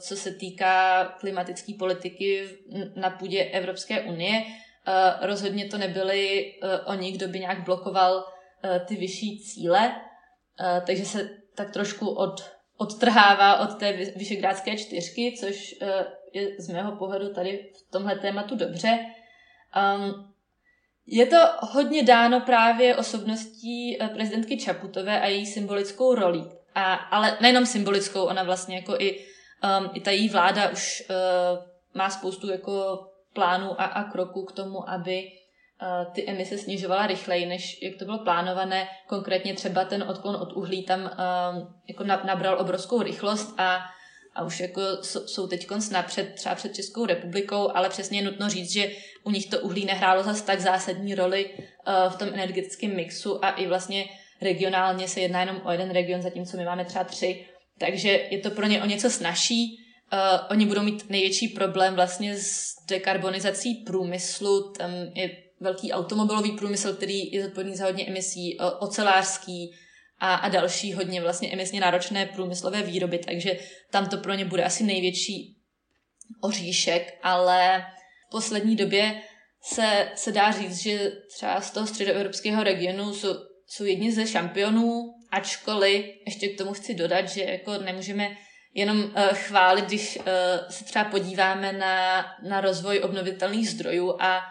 co 0.00 0.16
se 0.16 0.30
týká 0.34 1.04
klimatické 1.04 1.72
politiky 1.78 2.48
na 2.96 3.10
půdě 3.10 3.44
Evropské 3.44 4.00
unie. 4.00 4.44
Eh, 4.86 5.26
rozhodně 5.26 5.68
to 5.68 5.78
nebyli 5.78 6.54
oni, 6.86 7.12
kdo 7.12 7.28
by 7.28 7.40
nějak 7.40 7.64
blokoval 7.64 8.24
ty 8.86 8.96
vyšší 8.96 9.40
cíle, 9.40 10.00
takže 10.86 11.04
se 11.04 11.30
tak 11.54 11.70
trošku 11.70 12.08
od 12.08 12.54
odtrhává 12.76 13.58
od 13.58 13.78
té 13.78 13.92
vyšegrádské 13.92 14.76
čtyřky, 14.76 15.34
což 15.40 15.74
eh, 15.82 16.06
je 16.32 16.48
z 16.58 16.68
mého 16.68 16.96
pohledu 16.96 17.34
tady 17.34 17.70
v 17.74 17.90
tomhle 17.90 18.18
tématu 18.18 18.56
dobře. 18.56 18.98
Um, 19.96 20.34
je 21.06 21.26
to 21.26 21.36
hodně 21.60 22.02
dáno 22.02 22.40
právě 22.40 22.96
osobností 22.96 24.02
eh, 24.02 24.08
prezidentky 24.08 24.56
Čaputové 24.56 25.20
a 25.20 25.26
její 25.26 25.46
symbolickou 25.46 26.14
rolí. 26.14 26.44
A, 26.74 26.94
ale 26.94 27.38
nejenom 27.40 27.66
symbolickou, 27.66 28.24
ona 28.24 28.42
vlastně 28.42 28.76
jako 28.76 28.96
i, 28.98 29.18
um, 29.80 29.90
i 29.94 30.00
ta 30.00 30.10
její 30.10 30.28
vláda 30.28 30.70
už 30.70 31.02
uh, 31.10 31.16
má 31.94 32.10
spoustu 32.10 32.50
jako 32.50 33.06
plánů 33.32 33.80
a, 33.80 33.84
a 33.84 34.04
kroků 34.04 34.44
k 34.44 34.52
tomu, 34.52 34.90
aby 34.90 35.30
ty 36.12 36.28
emise 36.28 36.58
snižovala 36.58 37.06
rychleji, 37.06 37.46
než 37.46 37.82
jak 37.82 37.96
to 37.98 38.04
bylo 38.04 38.18
plánované. 38.18 38.88
Konkrétně 39.06 39.54
třeba 39.54 39.84
ten 39.84 40.02
odklon 40.02 40.36
od 40.36 40.52
uhlí 40.52 40.84
tam 40.84 41.00
uh, 41.00 41.68
jako 41.88 42.04
nabral 42.04 42.60
obrovskou 42.60 43.02
rychlost 43.02 43.54
a, 43.58 43.80
a 44.34 44.44
už 44.44 44.60
jako 44.60 44.80
jsou 45.02 45.46
teď 45.46 45.66
napřed 45.92 46.34
třeba 46.34 46.54
před 46.54 46.74
Českou 46.74 47.06
republikou, 47.06 47.70
ale 47.74 47.88
přesně 47.88 48.18
je 48.18 48.24
nutno 48.24 48.48
říct, 48.48 48.72
že 48.72 48.90
u 49.24 49.30
nich 49.30 49.46
to 49.46 49.60
uhlí 49.60 49.84
nehrálo 49.84 50.22
zas 50.22 50.42
tak 50.42 50.60
zásadní 50.60 51.14
roli 51.14 51.50
uh, 51.54 52.12
v 52.12 52.16
tom 52.16 52.28
energetickém 52.28 52.96
mixu 52.96 53.44
a 53.44 53.50
i 53.50 53.66
vlastně 53.66 54.04
regionálně 54.42 55.08
se 55.08 55.20
jedná 55.20 55.40
jenom 55.40 55.60
o 55.64 55.72
jeden 55.72 55.90
region, 55.90 56.22
zatímco 56.22 56.56
my 56.56 56.64
máme 56.64 56.84
třeba 56.84 57.04
tři, 57.04 57.46
takže 57.78 58.08
je 58.30 58.38
to 58.38 58.50
pro 58.50 58.66
ně 58.66 58.82
o 58.82 58.86
něco 58.86 59.10
snažší. 59.10 59.78
Uh, 60.12 60.18
oni 60.50 60.66
budou 60.66 60.82
mít 60.82 61.10
největší 61.10 61.48
problém 61.48 61.94
vlastně 61.94 62.36
s 62.36 62.74
dekarbonizací 62.88 63.74
průmyslu, 63.74 64.72
tam 64.72 64.90
je 65.14 65.44
velký 65.64 65.92
automobilový 65.92 66.52
průmysl, 66.52 66.94
který 66.94 67.32
je 67.32 67.42
zodpovědný 67.42 67.76
za 67.76 67.84
hodně 67.84 68.06
emisí, 68.06 68.58
ocelářský 68.80 69.74
a, 70.18 70.34
a 70.34 70.48
další 70.48 70.92
hodně 70.92 71.20
vlastně 71.20 71.52
emisně 71.52 71.80
náročné 71.80 72.26
průmyslové 72.26 72.82
výroby, 72.82 73.18
takže 73.18 73.56
tam 73.90 74.08
to 74.08 74.16
pro 74.16 74.34
ně 74.34 74.44
bude 74.44 74.64
asi 74.64 74.84
největší 74.84 75.56
oříšek, 76.40 77.18
ale 77.22 77.86
v 78.28 78.30
poslední 78.30 78.76
době 78.76 79.22
se, 79.62 80.08
se 80.14 80.32
dá 80.32 80.50
říct, 80.50 80.76
že 80.76 81.12
třeba 81.36 81.60
z 81.60 81.70
toho 81.70 81.86
středoevropského 81.86 82.62
regionu 82.62 83.14
jsou, 83.14 83.28
jsou 83.66 83.84
jedni 83.84 84.12
ze 84.12 84.26
šampionů, 84.26 85.14
ačkoliv 85.30 86.06
ještě 86.26 86.48
k 86.48 86.58
tomu 86.58 86.72
chci 86.72 86.94
dodat, 86.94 87.28
že 87.28 87.42
jako 87.42 87.78
nemůžeme 87.78 88.36
jenom 88.74 89.04
uh, 89.04 89.10
chválit, 89.32 89.84
když 89.84 90.16
uh, 90.16 90.24
se 90.70 90.84
třeba 90.84 91.04
podíváme 91.04 91.72
na, 91.72 92.26
na 92.48 92.60
rozvoj 92.60 93.00
obnovitelných 93.00 93.70
zdrojů 93.70 94.16
a 94.20 94.42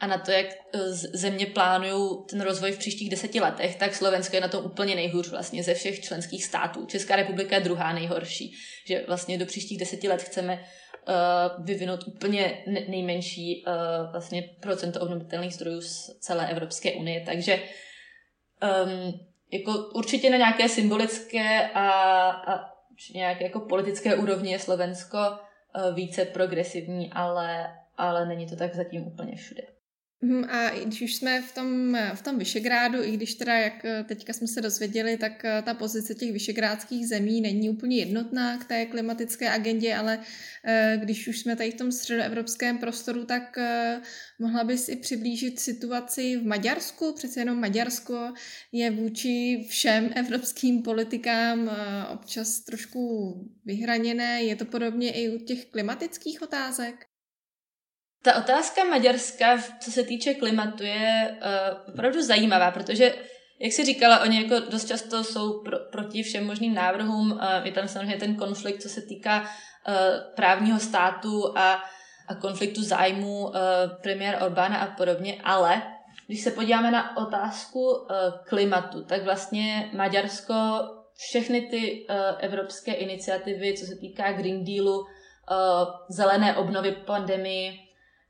a 0.00 0.06
na 0.06 0.18
to, 0.18 0.30
jak 0.30 0.46
eh, 0.46 0.78
země 0.92 1.46
plánují 1.46 2.18
ten 2.30 2.40
rozvoj 2.40 2.72
v 2.72 2.78
příštích 2.78 3.10
deseti 3.10 3.40
letech, 3.40 3.76
tak 3.76 3.94
Slovensko 3.94 4.36
je 4.36 4.40
na 4.42 4.48
tom 4.48 4.64
úplně 4.64 4.94
nejhůř 4.94 5.30
vlastně 5.30 5.62
ze 5.62 5.74
všech 5.74 6.00
členských 6.00 6.44
států. 6.44 6.86
Česká 6.86 7.16
republika 7.16 7.56
je 7.56 7.62
druhá 7.62 7.92
nejhorší, 7.92 8.54
že 8.86 9.04
vlastně 9.06 9.38
do 9.38 9.46
příštích 9.46 9.78
deseti 9.78 10.08
let 10.08 10.22
chceme 10.22 10.54
uh, 10.54 11.64
vyvinout 11.64 12.06
úplně 12.06 12.64
nejmenší 12.88 13.64
uh, 13.66 14.12
vlastně 14.12 14.42
procento 14.60 15.00
obnovitelných 15.00 15.54
zdrojů 15.54 15.80
z 15.80 16.18
celé 16.20 16.50
Evropské 16.50 16.92
unie. 16.92 17.22
Takže 17.26 17.62
um, 18.84 19.20
jako 19.52 19.90
určitě 19.94 20.30
na 20.30 20.36
nějaké 20.36 20.68
symbolické 20.68 21.68
a, 21.68 21.90
a 22.30 22.74
nějaké 23.14 23.44
jako 23.44 23.60
politické 23.60 24.16
úrovni 24.16 24.52
je 24.52 24.58
Slovensko 24.58 25.18
uh, 25.18 25.94
více 25.94 26.24
progresivní, 26.24 27.12
ale, 27.12 27.66
ale 27.96 28.26
není 28.26 28.46
to 28.46 28.56
tak 28.56 28.74
zatím 28.74 29.06
úplně 29.06 29.36
všude. 29.36 29.77
Mhm, 30.20 30.44
a 30.44 30.70
když 30.70 31.02
už 31.02 31.16
jsme 31.16 31.42
v 31.42 31.54
tom, 31.54 31.98
v 32.14 32.22
tom 32.22 32.38
Vyšegrádu, 32.38 33.02
i 33.02 33.10
když 33.10 33.34
teda, 33.34 33.54
jak 33.54 33.84
eh, 33.84 34.04
teďka 34.04 34.32
jsme 34.32 34.46
se 34.46 34.60
dozvěděli, 34.60 35.16
tak 35.16 35.44
eh, 35.44 35.62
ta 35.62 35.74
pozice 35.74 36.14
těch 36.14 36.32
vyšegrádských 36.32 37.08
zemí 37.08 37.40
není 37.40 37.70
úplně 37.70 37.96
jednotná 37.96 38.58
k 38.58 38.64
té 38.64 38.86
klimatické 38.86 39.50
agendě, 39.50 39.94
ale 39.94 40.20
eh, 40.64 40.98
když 41.02 41.28
už 41.28 41.38
jsme 41.38 41.56
tady 41.56 41.70
v 41.70 41.74
tom 41.74 41.92
středoevropském 41.92 42.78
prostoru, 42.78 43.24
tak 43.24 43.58
mohla 44.38 44.64
bys 44.64 44.88
i 44.88 44.96
přiblížit 44.96 45.60
situaci 45.60 46.36
v 46.36 46.46
Maďarsku. 46.46 47.12
Přece 47.12 47.40
jenom 47.40 47.60
Maďarsko 47.60 48.32
je 48.72 48.90
vůči 48.90 49.66
všem 49.68 50.10
evropským 50.16 50.82
politikám 50.82 51.70
občas 52.12 52.60
trošku 52.60 53.34
vyhraněné. 53.64 54.42
Je 54.42 54.56
to 54.56 54.64
podobně 54.64 55.12
i 55.12 55.28
u 55.28 55.38
těch 55.38 55.66
klimatických 55.66 56.42
otázek? 56.42 57.07
Ta 58.22 58.38
otázka 58.38 58.84
Maďarska, 58.84 59.58
co 59.80 59.90
se 59.90 60.02
týče 60.02 60.34
klimatu, 60.34 60.84
je 60.84 61.36
uh, 61.36 61.94
opravdu 61.94 62.22
zajímavá, 62.22 62.70
protože, 62.70 63.14
jak 63.60 63.72
jsi 63.72 63.84
říkala, 63.84 64.20
oni 64.20 64.42
jako 64.42 64.70
dost 64.70 64.88
často 64.88 65.24
jsou 65.24 65.62
pro, 65.62 65.78
proti 65.92 66.22
všem 66.22 66.46
možným 66.46 66.74
návrhům. 66.74 67.32
Uh, 67.32 67.38
je 67.62 67.72
tam 67.72 67.88
samozřejmě 67.88 68.16
ten 68.16 68.36
konflikt, 68.36 68.82
co 68.82 68.88
se 68.88 69.02
týká 69.02 69.40
uh, 69.40 69.46
právního 70.36 70.78
státu 70.78 71.58
a, 71.58 71.84
a 72.28 72.34
konfliktu 72.34 72.82
zájmu 72.82 73.44
uh, 73.44 73.52
premiér 74.02 74.38
Orbána 74.42 74.78
a 74.78 74.96
podobně, 74.96 75.40
ale 75.44 75.82
když 76.26 76.40
se 76.40 76.50
podíváme 76.50 76.90
na 76.90 77.16
otázku 77.16 77.80
uh, 77.80 78.06
klimatu, 78.48 79.04
tak 79.04 79.22
vlastně 79.24 79.90
Maďarsko 79.92 80.54
všechny 81.16 81.60
ty 81.60 82.06
uh, 82.10 82.16
evropské 82.38 82.92
iniciativy, 82.92 83.74
co 83.74 83.86
se 83.86 83.96
týká 83.96 84.32
Green 84.32 84.64
Dealu, 84.64 84.98
uh, 84.98 85.06
zelené 86.08 86.56
obnovy 86.56 86.92
pandemii, 86.92 87.87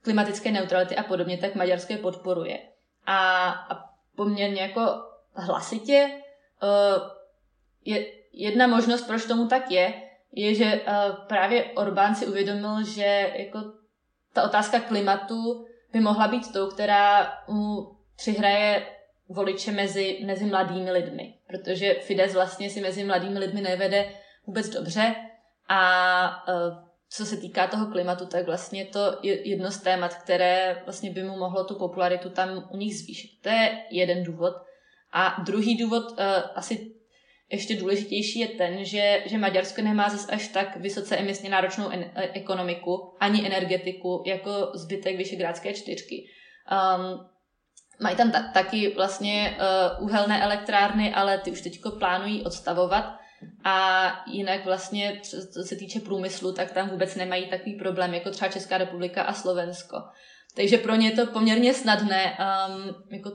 klimatické 0.08 0.50
neutrality 0.50 0.96
a 0.96 1.02
podobně, 1.02 1.38
tak 1.38 1.54
Maďarsko 1.54 1.92
je 1.92 1.98
podporuje. 1.98 2.58
A, 3.06 3.48
a 3.48 3.84
poměrně 4.16 4.62
jako 4.62 4.80
hlasitě 5.34 6.10
uh, 6.62 7.02
je 7.84 8.06
jedna 8.32 8.66
možnost, 8.66 9.02
proč 9.06 9.26
tomu 9.26 9.48
tak 9.48 9.70
je, 9.70 9.94
je, 10.32 10.54
že 10.54 10.80
uh, 10.80 11.26
právě 11.26 11.64
Orbán 11.64 12.14
si 12.14 12.26
uvědomil, 12.26 12.84
že 12.84 13.32
jako 13.36 13.58
ta 14.32 14.42
otázka 14.42 14.80
klimatu 14.80 15.66
by 15.92 16.00
mohla 16.00 16.28
být 16.28 16.52
tou, 16.52 16.70
která 16.70 17.32
mu 17.48 17.96
přihraje 18.16 18.86
voliče 19.28 19.72
mezi, 19.72 20.18
mezi 20.24 20.44
mladými 20.44 20.92
lidmi. 20.92 21.34
Protože 21.46 21.94
Fides 21.94 22.34
vlastně 22.34 22.70
si 22.70 22.80
mezi 22.80 23.04
mladými 23.04 23.38
lidmi 23.38 23.60
nevede 23.60 24.12
vůbec 24.46 24.68
dobře 24.68 25.14
a 25.68 26.44
uh, 26.48 26.88
co 27.10 27.26
se 27.26 27.36
týká 27.36 27.66
toho 27.66 27.86
klimatu, 27.86 28.26
tak 28.26 28.46
vlastně 28.46 28.84
to 28.84 29.18
je 29.22 29.48
jedno 29.48 29.70
z 29.70 29.78
témat, 29.78 30.14
které 30.14 30.82
vlastně 30.84 31.10
by 31.10 31.22
mu 31.22 31.36
mohlo 31.36 31.64
tu 31.64 31.74
popularitu 31.74 32.30
tam 32.30 32.68
u 32.70 32.76
nich 32.76 32.98
zvýšit. 32.98 33.30
To 33.42 33.48
je 33.48 33.82
jeden 33.90 34.24
důvod. 34.24 34.54
A 35.12 35.42
druhý 35.42 35.76
důvod, 35.76 36.10
uh, 36.10 36.16
asi 36.54 36.94
ještě 37.52 37.76
důležitější, 37.76 38.38
je 38.38 38.48
ten, 38.48 38.84
že, 38.84 39.22
že 39.26 39.38
Maďarsko 39.38 39.82
nemá 39.82 40.08
zase 40.08 40.32
až 40.32 40.48
tak 40.48 40.76
vysoce 40.76 41.16
emisně 41.16 41.50
náročnou 41.50 41.88
en- 41.88 42.10
e, 42.14 42.28
ekonomiku 42.32 43.16
ani 43.20 43.46
energetiku 43.46 44.22
jako 44.26 44.70
zbytek 44.74 45.16
Vyšegrádské 45.16 45.74
čtyřky. 45.74 46.26
Um, 46.96 47.26
mají 48.00 48.16
tam 48.16 48.30
ta- 48.30 48.50
taky 48.54 48.94
vlastně 48.94 49.58
uh, 49.98 50.04
uhelné 50.04 50.42
elektrárny, 50.42 51.14
ale 51.14 51.38
ty 51.38 51.50
už 51.50 51.60
teďko 51.60 51.90
plánují 51.90 52.44
odstavovat 52.44 53.18
a 53.64 54.09
jinak 54.27 54.64
vlastně, 54.64 55.20
co 55.53 55.62
se 55.62 55.77
týče 55.77 56.01
průmyslu, 56.01 56.53
tak 56.53 56.72
tam 56.72 56.88
vůbec 56.88 57.14
nemají 57.14 57.46
takový 57.46 57.74
problém 57.74 58.14
jako 58.14 58.31
třeba 58.31 58.53
Česká 58.53 58.79
republika 58.79 59.22
a 59.22 59.35
Slovensko. 59.35 59.96
Takže 60.55 60.79
pro 60.79 60.94
ně 60.94 61.09
je 61.09 61.16
to 61.16 61.33
poměrně 61.33 61.74
snadné 61.74 62.38
um, 62.38 62.94
jako 63.11 63.31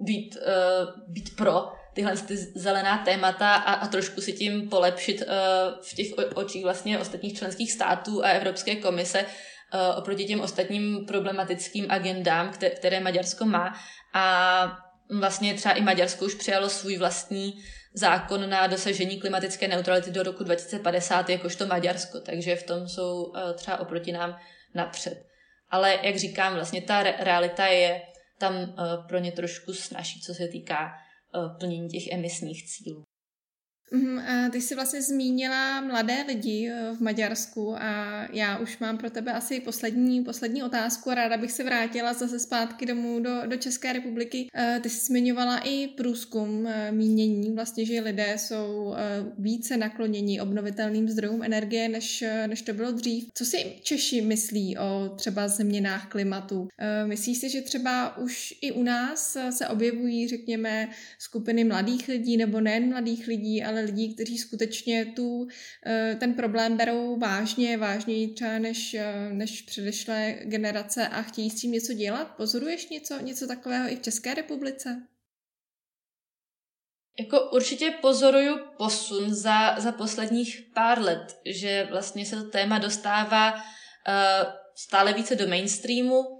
být, 0.00 0.36
uh, 0.36 1.12
být 1.12 1.36
pro 1.36 1.72
tyhle 1.94 2.16
ty 2.16 2.36
zelená 2.36 2.98
témata 2.98 3.54
a, 3.54 3.72
a 3.72 3.86
trošku 3.86 4.20
si 4.20 4.32
tím 4.32 4.68
polepšit 4.68 5.22
uh, 5.22 5.82
v 5.82 5.94
těch 5.94 6.06
očích 6.34 6.64
vlastně 6.64 6.98
ostatních 6.98 7.38
členských 7.38 7.72
států 7.72 8.24
a 8.24 8.28
Evropské 8.28 8.76
komise 8.76 9.20
uh, 9.20 9.98
oproti 9.98 10.24
těm 10.24 10.40
ostatním 10.40 11.06
problematickým 11.06 11.86
agendám, 11.88 12.50
které, 12.50 12.74
které 12.74 13.00
Maďarsko 13.00 13.44
má. 13.44 13.74
A 14.14 14.78
vlastně 15.20 15.54
třeba 15.54 15.74
i 15.74 15.80
Maďarsko 15.80 16.24
už 16.24 16.34
přijalo 16.34 16.68
svůj 16.68 16.96
vlastní 16.98 17.62
zákon 17.94 18.50
na 18.50 18.66
dosažení 18.66 19.20
klimatické 19.20 19.68
neutrality 19.68 20.10
do 20.10 20.22
roku 20.22 20.44
2050 20.44 21.28
jakožto 21.28 21.66
Maďarsko, 21.66 22.20
takže 22.20 22.56
v 22.56 22.62
tom 22.62 22.88
jsou 22.88 23.24
uh, 23.24 23.52
třeba 23.54 23.80
oproti 23.80 24.12
nám 24.12 24.36
napřed. 24.74 25.24
Ale 25.70 25.98
jak 26.02 26.16
říkám, 26.16 26.54
vlastně 26.54 26.82
ta 26.82 27.02
re- 27.02 27.14
realita 27.18 27.66
je 27.66 28.02
tam 28.38 28.54
uh, 28.54 28.66
pro 29.08 29.18
ně 29.18 29.32
trošku 29.32 29.72
snaží, 29.72 30.20
co 30.20 30.34
se 30.34 30.48
týká 30.48 30.92
uh, 31.34 31.58
plnění 31.58 31.88
těch 31.88 32.12
emisních 32.12 32.66
cílů. 32.66 33.07
Mm, 33.90 34.18
a 34.18 34.48
ty 34.50 34.60
jsi 34.60 34.74
vlastně 34.74 35.02
zmínila 35.02 35.80
mladé 35.80 36.24
lidi 36.28 36.70
eh, 36.72 36.94
v 36.94 37.00
Maďarsku 37.00 37.74
a 37.76 38.22
já 38.32 38.58
už 38.58 38.78
mám 38.78 38.98
pro 38.98 39.10
tebe 39.10 39.32
asi 39.32 39.60
poslední, 39.60 40.24
poslední 40.24 40.62
otázku 40.62 41.10
a 41.10 41.14
ráda 41.14 41.36
bych 41.36 41.52
se 41.52 41.64
vrátila 41.64 42.12
zase 42.12 42.38
zpátky 42.38 42.86
domů 42.86 43.20
do, 43.20 43.46
do 43.46 43.56
České 43.56 43.92
republiky. 43.92 44.48
Eh, 44.54 44.80
ty 44.82 44.90
jsi 44.90 45.06
zmiňovala 45.06 45.58
i 45.58 45.86
průzkum 45.86 46.66
eh, 46.66 46.92
mínění, 46.92 47.52
vlastně, 47.52 47.86
že 47.86 48.00
lidé 48.00 48.34
jsou 48.38 48.94
více 49.38 49.76
nakloněni 49.76 50.40
obnovitelným 50.40 51.08
zdrojům 51.08 51.42
energie, 51.42 51.88
než, 51.88 52.24
než 52.46 52.62
to 52.62 52.72
bylo 52.72 52.92
dřív. 52.92 53.28
Co 53.34 53.44
si 53.44 53.72
Češi 53.82 54.20
myslí 54.20 54.78
o 54.78 55.14
třeba 55.16 55.48
změnách 55.48 56.08
klimatu? 56.08 56.68
Myslíš 57.06 57.38
si, 57.38 57.50
že 57.50 57.60
třeba 57.60 58.16
už 58.16 58.54
i 58.60 58.72
u 58.72 58.82
nás 58.82 59.36
se 59.50 59.68
objevují, 59.68 60.28
řekněme, 60.28 60.88
skupiny 61.18 61.64
mladých 61.64 62.08
lidí 62.08 62.36
nebo 62.36 62.60
nejen 62.60 62.88
mladých 62.88 63.26
lidí, 63.26 63.64
ale 63.64 63.77
ale 63.78 63.86
lidí, 63.86 64.14
kteří 64.14 64.38
skutečně 64.38 65.06
tu, 65.16 65.48
eh, 65.86 66.16
ten 66.20 66.34
problém 66.34 66.76
berou 66.76 67.18
vážně, 67.18 67.76
vážněji 67.76 68.34
třeba 68.34 68.58
než, 68.58 68.94
eh, 68.94 69.30
než 69.32 69.62
předešlé 69.62 70.38
generace 70.42 71.08
a 71.08 71.22
chtějí 71.22 71.50
s 71.50 71.60
tím 71.60 71.72
něco 71.72 71.92
dělat. 71.92 72.36
Pozoruješ 72.36 72.88
něco, 72.88 73.18
něco 73.20 73.46
takového 73.46 73.92
i 73.92 73.96
v 73.96 74.02
České 74.02 74.34
republice? 74.34 75.02
Jako 77.20 77.50
určitě 77.50 77.90
pozoruju 78.00 78.56
posun 78.76 79.34
za, 79.34 79.80
za 79.80 79.92
posledních 79.92 80.62
pár 80.74 81.02
let, 81.02 81.40
že 81.46 81.86
vlastně 81.90 82.26
se 82.26 82.36
to 82.36 82.50
téma 82.50 82.78
dostává 82.78 83.54
uh, 83.54 83.60
stále 84.76 85.12
více 85.12 85.34
do 85.36 85.46
mainstreamu, 85.46 86.37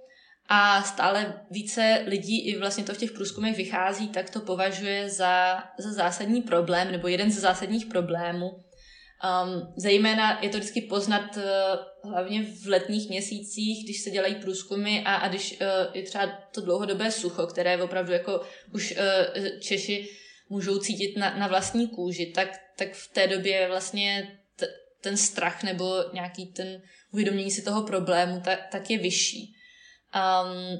a 0.48 0.82
stále 0.82 1.40
více 1.50 2.04
lidí 2.06 2.48
i 2.48 2.58
vlastně 2.58 2.84
to 2.84 2.94
v 2.94 2.98
těch 2.98 3.12
průzkumech 3.12 3.56
vychází, 3.56 4.08
tak 4.08 4.30
to 4.30 4.40
považuje 4.40 5.11
za, 5.11 5.64
za 5.78 5.92
zásadní 5.92 6.42
problém 6.42 6.92
nebo 6.92 7.08
jeden 7.08 7.30
ze 7.30 7.40
zásadních 7.40 7.87
problémů. 7.87 8.48
Um, 8.48 9.72
zejména 9.76 10.42
je 10.42 10.48
to 10.48 10.58
vždycky 10.58 10.80
poznat 10.80 11.37
uh, 11.37 12.12
hlavně 12.12 12.42
v 12.42 12.66
letních 12.66 13.08
měsících, 13.08 13.84
když 13.84 14.00
se 14.00 14.11
dělají 14.11 14.34
průzkumy 14.34 15.02
a, 15.04 15.14
a 15.14 15.28
když 15.28 15.52
uh, 15.61 15.96
je 15.96 16.02
třeba 16.02 16.26
to 16.54 16.61
dlouhodobé 16.61 17.11
sucho, 17.11 17.46
které 17.46 17.82
opravdu 17.82 18.12
jako 18.12 18.40
už 18.74 18.94
uh, 18.96 19.58
Češi 19.61 20.08
můžou 20.48 20.78
cítit 20.78 21.16
na, 21.16 21.38
na 21.38 21.46
vlastní 21.46 21.88
kůži, 21.88 22.26
tak, 22.26 22.48
tak 22.76 22.92
v 22.92 23.12
té 23.12 23.26
době 23.26 23.68
vlastně 23.68 24.38
t, 24.56 24.66
ten 25.00 25.16
strach 25.16 25.62
nebo 25.62 26.04
nějaký 26.12 26.46
ten 26.46 26.82
uvědomění 27.12 27.50
si 27.50 27.62
toho 27.62 27.82
problému 27.82 28.40
tak, 28.40 28.58
tak 28.72 28.90
je 28.90 28.98
vyšší. 28.98 29.54
Um, 30.14 30.79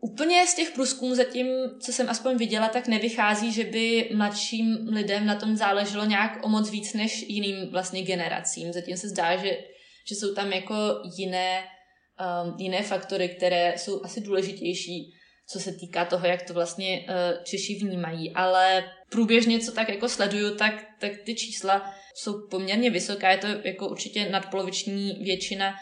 úplně 0.00 0.46
z 0.46 0.54
těch 0.54 0.70
průzkumů 0.70 1.14
zatím, 1.14 1.46
co 1.80 1.92
jsem 1.92 2.08
aspoň 2.08 2.36
viděla, 2.36 2.68
tak 2.68 2.88
nevychází, 2.88 3.52
že 3.52 3.64
by 3.64 4.10
mladším 4.14 4.88
lidem 4.92 5.26
na 5.26 5.34
tom 5.34 5.56
záleželo 5.56 6.04
nějak 6.04 6.44
o 6.44 6.48
moc 6.48 6.70
víc 6.70 6.94
než 6.94 7.22
jiným 7.28 7.70
vlastně 7.70 8.02
generacím. 8.02 8.72
Zatím 8.72 8.96
se 8.96 9.08
zdá, 9.08 9.36
že, 9.36 9.58
že 10.08 10.14
jsou 10.14 10.34
tam 10.34 10.52
jako 10.52 10.74
jiné, 11.16 11.64
um, 12.44 12.54
jiné 12.58 12.82
faktory, 12.82 13.28
které 13.28 13.74
jsou 13.76 14.04
asi 14.04 14.20
důležitější, 14.20 15.14
co 15.50 15.60
se 15.60 15.72
týká 15.72 16.04
toho, 16.04 16.26
jak 16.26 16.42
to 16.42 16.54
vlastně 16.54 17.06
uh, 17.08 17.44
Češi 17.44 17.74
vnímají. 17.74 18.32
Ale 18.34 18.90
průběžně, 19.10 19.58
co 19.58 19.72
tak 19.72 19.88
jako 19.88 20.08
sleduju, 20.08 20.56
tak, 20.56 20.74
tak 21.00 21.12
ty 21.24 21.34
čísla 21.34 21.94
jsou 22.14 22.48
poměrně 22.50 22.90
vysoká. 22.90 23.30
Je 23.30 23.38
to 23.38 23.46
jako 23.46 23.88
určitě 23.88 24.28
nadpoloviční 24.28 25.12
většina 25.22 25.74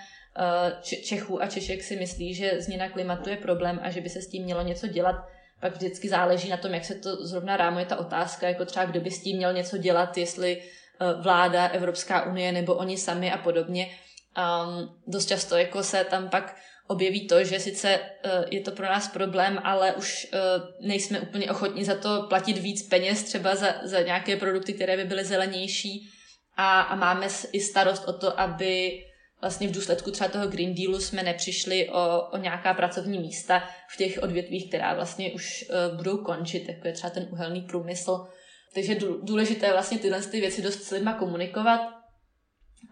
Čechů 0.82 1.42
a 1.42 1.46
Češek 1.46 1.82
si 1.82 1.96
myslí, 1.96 2.34
že 2.34 2.60
změna 2.60 2.88
klimatu 2.88 3.30
je 3.30 3.36
problém 3.36 3.80
a 3.82 3.90
že 3.90 4.00
by 4.00 4.08
se 4.08 4.22
s 4.22 4.28
tím 4.28 4.44
mělo 4.44 4.62
něco 4.62 4.86
dělat. 4.86 5.16
Pak 5.60 5.72
vždycky 5.72 6.08
záleží 6.08 6.48
na 6.48 6.56
tom, 6.56 6.74
jak 6.74 6.84
se 6.84 6.94
to 6.94 7.26
zrovna 7.26 7.56
rámuje 7.56 7.86
ta 7.86 7.96
otázka, 7.96 8.48
jako 8.48 8.64
třeba 8.64 8.86
kdo 8.86 9.00
by 9.00 9.10
s 9.10 9.22
tím 9.22 9.36
měl 9.36 9.52
něco 9.52 9.76
dělat, 9.76 10.18
jestli 10.18 10.62
eh, 10.62 11.22
vláda, 11.22 11.66
Evropská 11.66 12.26
unie 12.26 12.52
nebo 12.52 12.74
oni 12.74 12.98
sami 12.98 13.32
a 13.32 13.38
podobně. 13.38 13.90
Um, 14.36 14.96
dost 15.06 15.26
často 15.26 15.56
jako 15.56 15.82
se 15.82 16.04
tam 16.04 16.28
pak 16.28 16.56
objeví 16.86 17.26
to, 17.26 17.44
že 17.44 17.60
sice 17.60 17.98
uh, 17.98 18.44
je 18.50 18.60
to 18.60 18.70
pro 18.70 18.86
nás 18.86 19.08
problém, 19.08 19.60
ale 19.64 19.92
už 19.92 20.26
uh, 20.32 20.86
nejsme 20.88 21.20
úplně 21.20 21.50
ochotní 21.50 21.84
za 21.84 21.94
to 21.94 22.26
platit 22.28 22.58
víc 22.58 22.88
peněz, 22.88 23.22
třeba 23.22 23.54
za, 23.54 23.74
za 23.82 24.00
nějaké 24.00 24.36
produkty, 24.36 24.72
které 24.72 24.96
by 24.96 25.04
byly 25.04 25.24
zelenější 25.24 26.10
a, 26.56 26.80
a 26.80 26.94
máme 26.94 27.28
i 27.52 27.60
starost 27.60 28.08
o 28.08 28.12
to, 28.12 28.40
aby 28.40 29.02
vlastně 29.46 29.68
v 29.68 29.72
důsledku 29.72 30.10
třeba 30.10 30.28
toho 30.28 30.46
Green 30.46 30.74
Dealu 30.74 31.00
jsme 31.00 31.22
nepřišli 31.22 31.88
o, 31.88 32.20
o 32.32 32.36
nějaká 32.36 32.74
pracovní 32.74 33.18
místa 33.18 33.68
v 33.94 33.96
těch 33.96 34.18
odvětvích, 34.22 34.68
která 34.68 34.94
vlastně 34.94 35.32
už 35.32 35.64
uh, 35.90 35.96
budou 35.96 36.18
končit, 36.18 36.68
jako 36.68 36.86
je 36.86 36.92
třeba 36.92 37.10
ten 37.10 37.28
uhelný 37.32 37.60
průmysl. 37.60 38.26
Takže 38.74 38.96
důležité 39.22 39.72
vlastně 39.72 39.98
tyhle 39.98 40.22
ty 40.22 40.40
věci 40.40 40.62
dost 40.62 40.82
s 40.82 40.90
lidma 40.90 41.12
komunikovat 41.14 41.80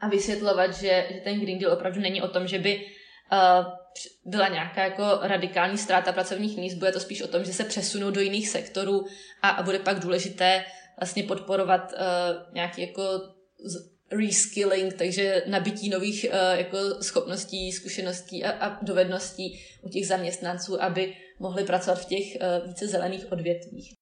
a 0.00 0.08
vysvětlovat, 0.08 0.74
že, 0.74 1.06
že 1.12 1.20
ten 1.24 1.40
Green 1.40 1.58
Deal 1.58 1.72
opravdu 1.72 2.00
není 2.00 2.22
o 2.22 2.28
tom, 2.28 2.46
že 2.46 2.58
by 2.58 2.76
uh, 2.76 3.66
byla 4.24 4.48
nějaká 4.48 4.84
jako 4.84 5.02
radikální 5.22 5.78
ztráta 5.78 6.12
pracovních 6.12 6.56
míst, 6.56 6.74
bude 6.74 6.92
to 6.92 7.00
spíš 7.00 7.22
o 7.22 7.28
tom, 7.28 7.44
že 7.44 7.52
se 7.52 7.64
přesunou 7.64 8.10
do 8.10 8.20
jiných 8.20 8.48
sektorů 8.48 9.06
a, 9.42 9.48
a 9.48 9.62
bude 9.62 9.78
pak 9.78 10.00
důležité 10.00 10.64
vlastně 11.00 11.22
podporovat 11.22 11.92
uh, 11.92 12.54
nějaký 12.54 12.80
jako 12.80 13.02
reskilling, 14.10 14.94
takže 14.94 15.42
nabití 15.46 15.88
nových 15.88 16.26
uh, 16.28 16.58
jako 16.58 16.78
schopností, 17.02 17.72
zkušeností 17.72 18.44
a, 18.44 18.50
a 18.50 18.84
dovedností 18.84 19.60
u 19.82 19.88
těch 19.88 20.06
zaměstnanců, 20.06 20.82
aby 20.82 21.16
mohli 21.38 21.64
pracovat 21.64 22.00
v 22.00 22.04
těch 22.04 22.36
uh, 22.36 22.68
více 22.68 22.86
zelených 22.88 23.32
odvětvích. 23.32 23.94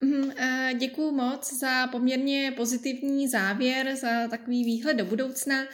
Mhm, 0.00 0.32
Děkuji 0.78 1.12
moc 1.12 1.58
za 1.60 1.86
poměrně 1.86 2.52
pozitivní 2.56 3.28
závěr, 3.28 3.96
za 3.96 4.28
takový 4.28 4.64
výhled 4.64 4.94
do 4.94 5.04
budoucna. 5.04 5.64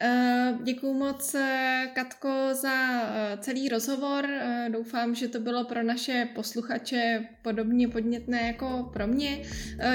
Eh, 0.00 0.54
Děkuji 0.62 0.94
moc, 0.94 1.34
eh, 1.34 1.86
Katko, 1.94 2.48
za 2.52 3.02
eh, 3.02 3.38
celý 3.40 3.68
rozhovor. 3.68 4.26
Doufám, 4.72 5.14
že 5.14 5.28
to 5.28 5.40
bylo 5.40 5.64
pro 5.64 5.82
naše 5.82 6.28
posluchače 6.34 7.24
podobně 7.42 7.88
podnětné 7.88 8.46
jako 8.46 8.90
pro 8.92 9.06
mě. 9.06 9.42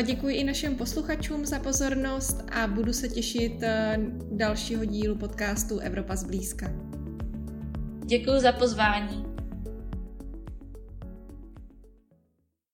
Děkuji 0.04 0.36
i 0.36 0.44
našim 0.44 0.76
posluchačům 0.76 1.46
za 1.46 1.60
pozornost 1.60 2.46
a 2.52 2.68
budu 2.68 2.94
se 2.94 3.10
těšit 3.10 3.54
dalšího 4.32 4.86
dílu 4.86 5.16
podcastu 5.16 5.80
Evropa 5.80 6.16
zblízka. 6.16 6.72
Děkuji 8.06 8.40
za 8.40 8.52
pozvání. 8.52 9.34